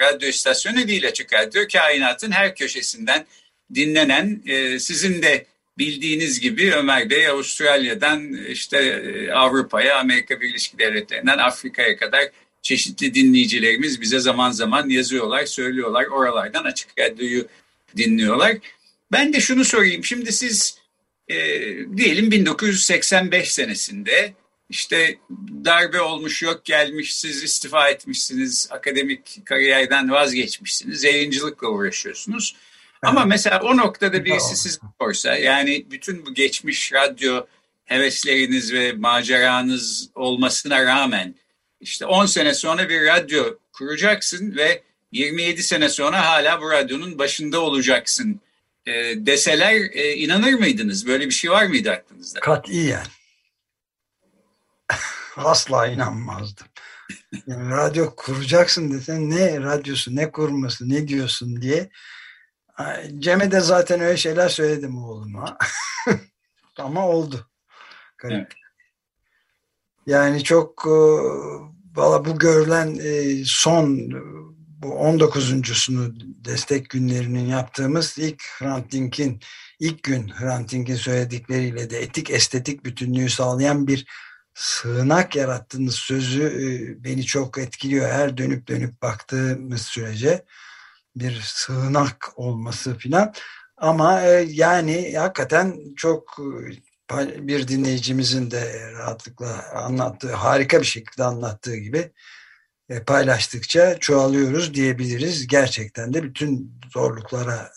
radyo 0.01 0.29
istasyonu 0.29 0.89
değil 0.89 1.09
Açık 1.09 1.33
Radyo. 1.33 1.63
Kainatın 1.73 2.31
her 2.31 2.57
köşesinden 2.57 3.27
dinlenen 3.75 4.43
e, 4.47 4.79
sizin 4.79 5.23
de 5.23 5.47
bildiğiniz 5.79 6.41
gibi 6.41 6.73
Ömer 6.73 7.11
Bey 7.11 7.29
Avustralya'dan 7.29 8.33
işte 8.33 8.79
e, 8.79 9.31
Avrupa'ya, 9.33 9.99
Amerika 9.99 10.41
Birleşik 10.41 10.79
Devletleri'nden 10.79 11.39
Afrika'ya 11.39 11.97
kadar 11.97 12.29
çeşitli 12.63 13.15
dinleyicilerimiz 13.15 14.01
bize 14.01 14.19
zaman 14.19 14.51
zaman 14.51 14.89
yazıyorlar, 14.89 15.47
söylüyorlar. 15.47 16.05
Oralardan 16.05 16.65
açık 16.65 16.99
radyoyu 16.99 17.49
dinliyorlar. 17.97 18.57
Ben 19.13 19.33
de 19.33 19.41
şunu 19.41 19.65
sorayım. 19.65 20.05
Şimdi 20.05 20.33
siz 20.33 20.79
e, 21.29 21.37
diyelim 21.97 22.31
1985 22.31 23.53
senesinde 23.53 24.35
işte 24.71 25.19
darbe 25.65 26.01
olmuş 26.01 26.43
yok 26.43 26.65
gelmiş 26.65 27.17
siz 27.17 27.43
istifa 27.43 27.89
etmişsiniz 27.89 28.69
akademik 28.71 29.41
kariyerden 29.45 30.11
vazgeçmişsiniz 30.11 31.05
yayıncılıkla 31.05 31.69
uğraşıyorsunuz 31.69 32.57
ama 33.05 33.25
mesela 33.25 33.61
o 33.63 33.77
noktada 33.77 34.25
birisi 34.25 34.57
siz 34.57 34.79
sorsa 35.01 35.35
yani 35.35 35.87
bütün 35.91 36.27
bu 36.27 36.35
geçmiş 36.35 36.93
radyo 36.93 37.47
hevesleriniz 37.85 38.73
ve 38.73 38.93
maceranız 38.93 40.11
olmasına 40.15 40.85
rağmen 40.85 41.35
işte 41.81 42.07
10 42.07 42.27
sene 42.27 42.55
sonra 42.55 42.89
bir 42.89 43.07
radyo 43.07 43.45
kuracaksın 43.73 44.57
ve 44.57 44.83
27 45.13 45.63
sene 45.63 45.89
sonra 45.89 46.27
hala 46.27 46.61
bu 46.61 46.71
radyonun 46.71 47.19
başında 47.19 47.61
olacaksın 47.61 48.41
e, 48.87 48.93
deseler 49.27 49.75
e, 49.93 50.13
inanır 50.13 50.53
mıydınız? 50.53 51.07
Böyle 51.07 51.27
bir 51.27 51.35
şey 51.35 51.51
var 51.51 51.67
mıydı 51.67 51.91
aklınızda? 51.91 52.41
Katiyen. 52.41 53.07
Asla 55.37 55.87
inanmazdım. 55.87 56.67
Yani 57.47 57.71
radyo 57.71 58.15
kuracaksın 58.17 58.93
desen 58.93 59.31
ne 59.31 59.61
radyosu 59.61 60.17
ne 60.17 60.31
kurması 60.31 60.89
ne 60.89 61.09
diyorsun 61.09 61.63
diye 61.63 61.91
Cem'e 63.19 63.51
de 63.51 63.61
zaten 63.61 64.01
öyle 64.01 64.17
şeyler 64.17 64.49
söyledim 64.49 65.05
oğluma. 65.05 65.59
Ama 66.79 67.09
oldu. 67.09 67.51
Evet. 68.25 68.53
Yani 70.07 70.45
çok 70.45 70.87
e, 70.87 70.99
valla 71.95 72.25
bu 72.25 72.39
görülen 72.39 72.99
e, 73.03 73.43
son 73.45 74.11
bu 74.85 74.89
19.sunu 74.89 76.15
destek 76.21 76.91
günlerinin 76.91 77.47
yaptığımız 77.47 78.19
ilk 78.19 78.43
Hrant 78.59 78.93
Dink'in 78.93 79.41
ilk 79.81 80.03
gün 80.03 80.29
Hrant 80.29 80.73
Dink'in 80.73 80.95
söyledikleriyle 80.95 81.91
de 81.91 82.03
etik 82.03 82.31
estetik 82.31 82.85
bütünlüğü 82.85 83.31
sağlayan 83.31 83.87
bir 83.87 84.07
sığınak 84.55 85.37
yarattığınız 85.37 85.95
sözü 85.95 86.43
e, 86.43 87.05
beni 87.05 87.25
çok 87.25 87.59
etkiliyor 87.59 88.11
her 88.11 88.37
dönüp 88.37 88.69
dönüp 88.69 89.03
baktığımız 89.03 89.83
sürece 89.83 90.45
bir 91.17 91.41
sığınak 91.45 92.33
olması 92.37 92.99
filan. 92.99 93.33
Ama 93.77 94.23
e, 94.23 94.47
yani 94.51 95.15
hakikaten 95.19 95.95
çok 95.97 96.37
e, 97.11 97.49
bir 97.49 97.69
dinleyicimizin 97.69 98.51
de 98.51 98.93
rahatlıkla 98.93 99.71
anlattığı, 99.75 100.33
harika 100.33 100.81
bir 100.81 100.87
şekilde 100.87 101.25
anlattığı 101.25 101.77
gibi 101.77 102.13
e, 102.89 103.03
paylaştıkça 103.03 103.99
çoğalıyoruz 103.99 104.75
diyebiliriz. 104.75 105.47
Gerçekten 105.47 106.15
de 106.15 106.23
bütün 106.23 106.81
zorluklara 106.93 107.73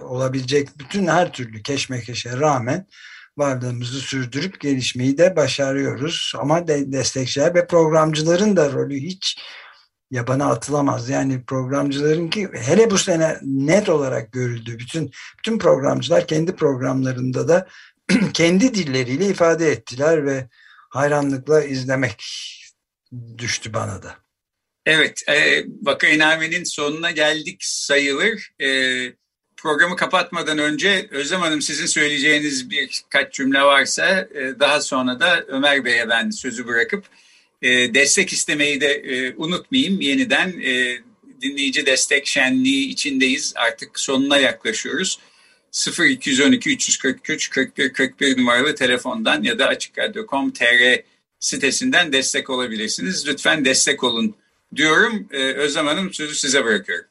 olabilecek 0.00 0.78
bütün 0.78 1.06
her 1.06 1.32
türlü 1.32 1.62
keşmekeşe 1.62 2.36
rağmen 2.36 2.86
varlığımızı 3.36 4.00
sürdürüp 4.00 4.60
gelişmeyi 4.60 5.18
de 5.18 5.36
başarıyoruz. 5.36 6.32
Ama 6.38 6.68
de 6.68 6.92
destekçiler 6.92 7.54
ve 7.54 7.66
programcıların 7.66 8.56
da 8.56 8.72
rolü 8.72 8.96
hiç 8.96 9.38
yabana 10.10 10.50
atılamaz. 10.50 11.08
Yani 11.08 11.44
programcıların 11.44 12.30
ki 12.30 12.48
hele 12.54 12.90
bu 12.90 12.98
sene 12.98 13.38
net 13.42 13.88
olarak 13.88 14.32
görüldü. 14.32 14.78
Bütün 14.78 15.10
bütün 15.38 15.58
programcılar 15.58 16.26
kendi 16.26 16.56
programlarında 16.56 17.48
da 17.48 17.68
kendi 18.34 18.74
dilleriyle 18.74 19.26
ifade 19.26 19.70
ettiler 19.70 20.26
ve 20.26 20.48
hayranlıkla 20.90 21.64
izlemek 21.64 22.24
düştü 23.38 23.74
bana 23.74 24.02
da. 24.02 24.16
Evet, 24.86 25.22
e, 25.28 25.64
Vakainame'nin 25.82 26.64
sonuna 26.64 27.10
geldik 27.10 27.58
sayılır. 27.60 28.50
E, 28.60 28.68
programı 29.56 29.96
kapatmadan 29.96 30.58
önce 30.58 31.08
Özlem 31.10 31.40
Hanım 31.40 31.62
sizin 31.62 31.86
söyleyeceğiniz 31.86 32.70
birkaç 32.70 33.34
cümle 33.34 33.62
varsa 33.62 34.28
e, 34.34 34.60
daha 34.60 34.80
sonra 34.80 35.20
da 35.20 35.44
Ömer 35.48 35.84
Bey'e 35.84 36.08
ben 36.08 36.30
sözü 36.30 36.66
bırakıp 36.66 37.04
e, 37.62 37.94
destek 37.94 38.32
istemeyi 38.32 38.80
de 38.80 38.92
e, 38.92 39.34
unutmayayım. 39.36 40.00
Yeniden 40.00 40.60
e, 40.64 40.98
dinleyici 41.40 41.86
destek 41.86 42.26
şenliği 42.26 42.88
içindeyiz. 42.88 43.52
Artık 43.56 44.00
sonuna 44.00 44.38
yaklaşıyoruz. 44.38 45.18
0212 46.00 46.70
343 46.70 47.50
41 47.50 47.92
41 47.92 48.38
numaralı 48.38 48.74
telefondan 48.74 49.42
ya 49.42 49.58
da 49.58 49.66
açıkradyo.com.tr 49.66 51.02
sitesinden 51.40 52.12
destek 52.12 52.50
olabilirsiniz. 52.50 53.28
Lütfen 53.28 53.64
destek 53.64 54.04
olun 54.04 54.36
diyorum. 54.76 55.28
Ee, 55.32 55.38
Özlem 55.38 55.86
Hanım 55.86 56.12
sözü 56.12 56.34
size 56.34 56.64
bırakıyorum. 56.64 57.06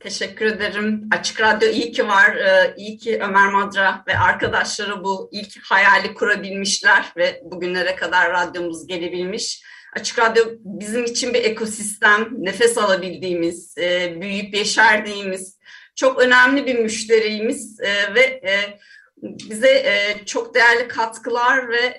Teşekkür 0.00 0.46
ederim. 0.46 1.08
Açık 1.10 1.40
Radyo 1.40 1.68
iyi 1.68 1.92
ki 1.92 2.08
var. 2.08 2.36
Ee, 2.36 2.74
iyi 2.76 2.98
ki 2.98 3.20
Ömer 3.22 3.52
Madra 3.52 4.04
ve 4.08 4.18
arkadaşları 4.18 5.04
bu 5.04 5.28
ilk 5.32 5.62
hayali 5.62 6.14
kurabilmişler 6.14 7.12
ve 7.16 7.42
bugünlere 7.44 7.96
kadar 7.96 8.32
radyomuz 8.32 8.86
gelebilmiş. 8.86 9.62
Açık 9.92 10.18
Radyo 10.18 10.44
bizim 10.64 11.04
için 11.04 11.34
bir 11.34 11.44
ekosistem, 11.44 12.28
nefes 12.38 12.78
alabildiğimiz, 12.78 13.78
e, 13.78 14.20
büyüyüp 14.20 14.54
yeşerdiğimiz 14.54 15.58
çok 15.94 16.20
önemli 16.20 16.66
bir 16.66 16.78
müşterimiz 16.78 17.80
e, 17.80 18.14
ve 18.14 18.20
e, 18.20 18.78
bize 19.22 19.84
çok 20.26 20.54
değerli 20.54 20.88
katkılar 20.88 21.68
ve 21.68 21.96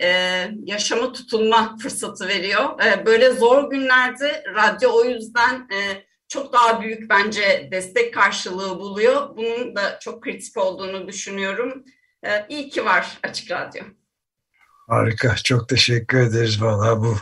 yaşama 0.64 1.14
tutulma 1.14 1.78
fırsatı 1.78 2.28
veriyor. 2.28 2.70
Böyle 3.06 3.32
zor 3.32 3.70
günlerde 3.70 4.44
radyo 4.56 4.92
o 4.94 5.06
yüzden 5.06 5.68
çok 6.28 6.54
daha 6.54 6.82
büyük 6.82 7.10
bence 7.10 7.70
destek 7.72 8.14
karşılığı 8.14 8.80
buluyor. 8.80 9.38
Bunun 9.38 9.76
da 9.76 10.00
çok 10.00 10.24
kritik 10.24 10.58
olduğunu 10.58 11.08
düşünüyorum. 11.08 11.84
İyi 12.50 12.70
ki 12.70 12.86
var 12.86 13.18
Açık 13.24 13.52
Radyo. 13.52 13.84
Harika. 14.88 15.36
Çok 15.36 15.70
teşekkür 15.70 16.18
ederiz 16.18 16.62
valla 16.62 17.00
bu 17.00 17.18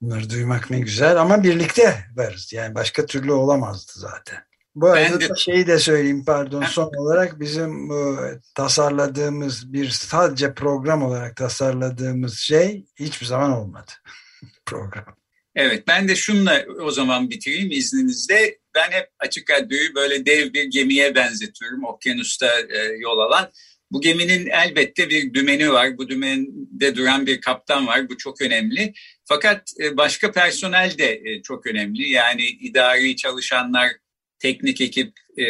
Bunları 0.00 0.30
duymak 0.30 0.70
ne 0.70 0.80
güzel 0.80 1.20
ama 1.20 1.42
birlikte 1.42 2.04
varız. 2.16 2.52
Yani 2.52 2.74
başka 2.74 3.06
türlü 3.06 3.32
olamazdı 3.32 3.92
zaten. 3.94 4.38
Bu 4.74 4.86
arada 4.86 5.20
de... 5.20 5.28
şeyi 5.36 5.66
de 5.66 5.78
söyleyeyim 5.78 6.24
pardon 6.24 6.62
son 6.62 6.90
olarak 6.96 7.40
bizim 7.40 7.88
bu 7.88 8.18
tasarladığımız 8.54 9.72
bir 9.72 9.88
sadece 9.88 10.54
program 10.54 11.02
olarak 11.02 11.36
tasarladığımız 11.36 12.38
şey 12.38 12.86
hiçbir 12.96 13.26
zaman 13.26 13.52
olmadı. 13.52 13.92
program. 14.66 15.16
Evet 15.54 15.88
ben 15.88 16.08
de 16.08 16.16
şunla 16.16 16.64
o 16.80 16.90
zaman 16.90 17.30
bitireyim 17.30 17.70
izninizle. 17.70 18.58
Ben 18.74 18.90
hep 18.90 19.08
açık 19.18 19.50
radyoyu 19.50 19.94
böyle 19.94 20.26
dev 20.26 20.52
bir 20.52 20.64
gemiye 20.64 21.14
benzetiyorum. 21.14 21.84
Okyanusta 21.84 22.60
e, 22.60 22.78
yol 22.98 23.18
alan. 23.18 23.50
Bu 23.90 24.00
geminin 24.00 24.46
elbette 24.46 25.10
bir 25.10 25.34
dümeni 25.34 25.72
var. 25.72 25.98
Bu 25.98 26.08
dümende 26.08 26.96
duran 26.96 27.26
bir 27.26 27.40
kaptan 27.40 27.86
var. 27.86 28.08
Bu 28.08 28.16
çok 28.16 28.42
önemli. 28.42 28.92
Fakat 29.24 29.72
e, 29.80 29.96
başka 29.96 30.32
personel 30.32 30.98
de 30.98 31.20
e, 31.24 31.42
çok 31.42 31.66
önemli. 31.66 32.08
Yani 32.08 32.44
idari 32.44 33.16
çalışanlar, 33.16 33.90
teknik 34.38 34.80
ekip, 34.80 35.12
e, 35.36 35.44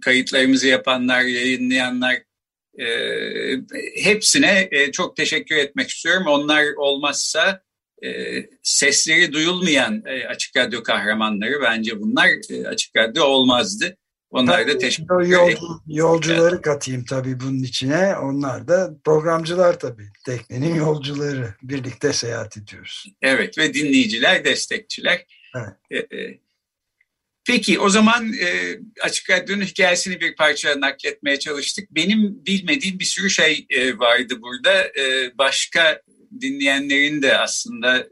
kayıtlarımızı 0.00 0.66
yapanlar, 0.66 1.22
yayınlayanlar 1.22 2.16
hepsine 3.96 4.70
çok 4.92 5.16
teşekkür 5.16 5.56
etmek 5.56 5.88
istiyorum. 5.88 6.26
Onlar 6.26 6.64
olmazsa 6.76 7.62
sesleri 8.62 9.32
duyulmayan 9.32 10.02
açık 10.28 10.56
radyo 10.56 10.82
kahramanları 10.82 11.62
bence 11.62 12.00
bunlar 12.00 12.28
açık 12.66 12.96
radyo 12.96 13.24
olmazdı. 13.24 13.96
Onlar 14.30 14.68
da 14.68 14.78
teşekkür 14.78 15.22
ederim. 15.22 15.58
Yolcuları 15.86 16.62
katayım 16.62 17.04
tabii 17.04 17.40
bunun 17.40 17.62
içine. 17.62 18.16
Onlar 18.16 18.68
da 18.68 18.90
programcılar 19.04 19.78
tabii. 19.78 20.08
Teknenin 20.26 20.74
yolcuları. 20.74 21.54
Birlikte 21.62 22.12
seyahat 22.12 22.56
ediyoruz. 22.56 23.06
Evet 23.22 23.58
ve 23.58 23.74
dinleyiciler, 23.74 24.44
destekçiler. 24.44 25.26
Evet. 25.56 25.74
E, 25.90 26.16
e, 26.16 26.40
peki 27.46 27.80
o 27.80 27.88
zaman 27.88 28.32
e, 28.32 28.78
Açık 29.02 29.30
Radyo'nun 29.30 29.64
hikayesini 29.64 30.20
bir 30.20 30.36
parça 30.36 30.80
nakletmeye 30.80 31.38
çalıştık. 31.38 31.90
Benim 31.90 32.46
bilmediğim 32.46 32.98
bir 32.98 33.04
sürü 33.04 33.30
şey 33.30 33.66
vardı 33.96 34.34
burada. 34.42 34.92
başka 35.34 36.02
dinleyenlerin 36.40 37.22
de 37.22 37.38
aslında 37.38 38.08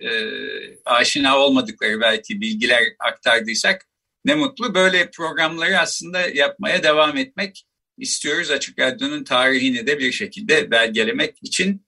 aşina 0.85 1.38
olmadıkları 1.38 2.00
belki 2.00 2.40
bilgiler 2.40 2.83
aktardıysak 2.98 3.87
ne 4.27 4.35
mutlu. 4.35 4.75
Böyle 4.75 5.11
programları 5.11 5.79
aslında 5.79 6.21
yapmaya 6.21 6.83
devam 6.83 7.17
etmek 7.17 7.67
istiyoruz. 7.99 8.51
Açık 8.51 8.79
Radyo'nun 8.79 9.25
tarihini 9.25 9.87
de 9.87 9.99
bir 9.99 10.12
şekilde 10.12 10.71
belgelemek 10.71 11.39
için. 11.43 11.87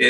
E, 0.00 0.06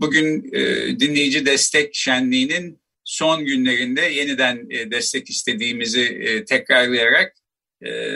bugün 0.00 0.50
e, 0.52 0.60
dinleyici 1.00 1.46
destek 1.46 1.94
şenliğinin 1.94 2.80
son 3.04 3.44
günlerinde 3.44 4.00
yeniden 4.00 4.66
e, 4.70 4.90
destek 4.90 5.30
istediğimizi 5.30 6.02
e, 6.02 6.44
tekrarlayarak 6.44 7.32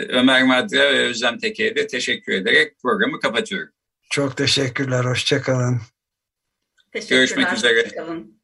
Ömer 0.09 0.43
Madra 0.43 0.79
ve 0.79 0.99
Özlem 0.99 1.39
Teke'ye 1.39 1.77
de 1.77 1.87
teşekkür 1.87 2.33
ederek 2.33 2.79
programı 2.83 3.21
kapatıyorum. 3.21 3.73
Çok 4.11 4.37
teşekkürler, 4.37 5.05
hoşçakalın. 5.05 5.81
Görüşmek 7.09 7.53
üzere. 7.53 7.83
Hoşçakalın. 7.83 8.44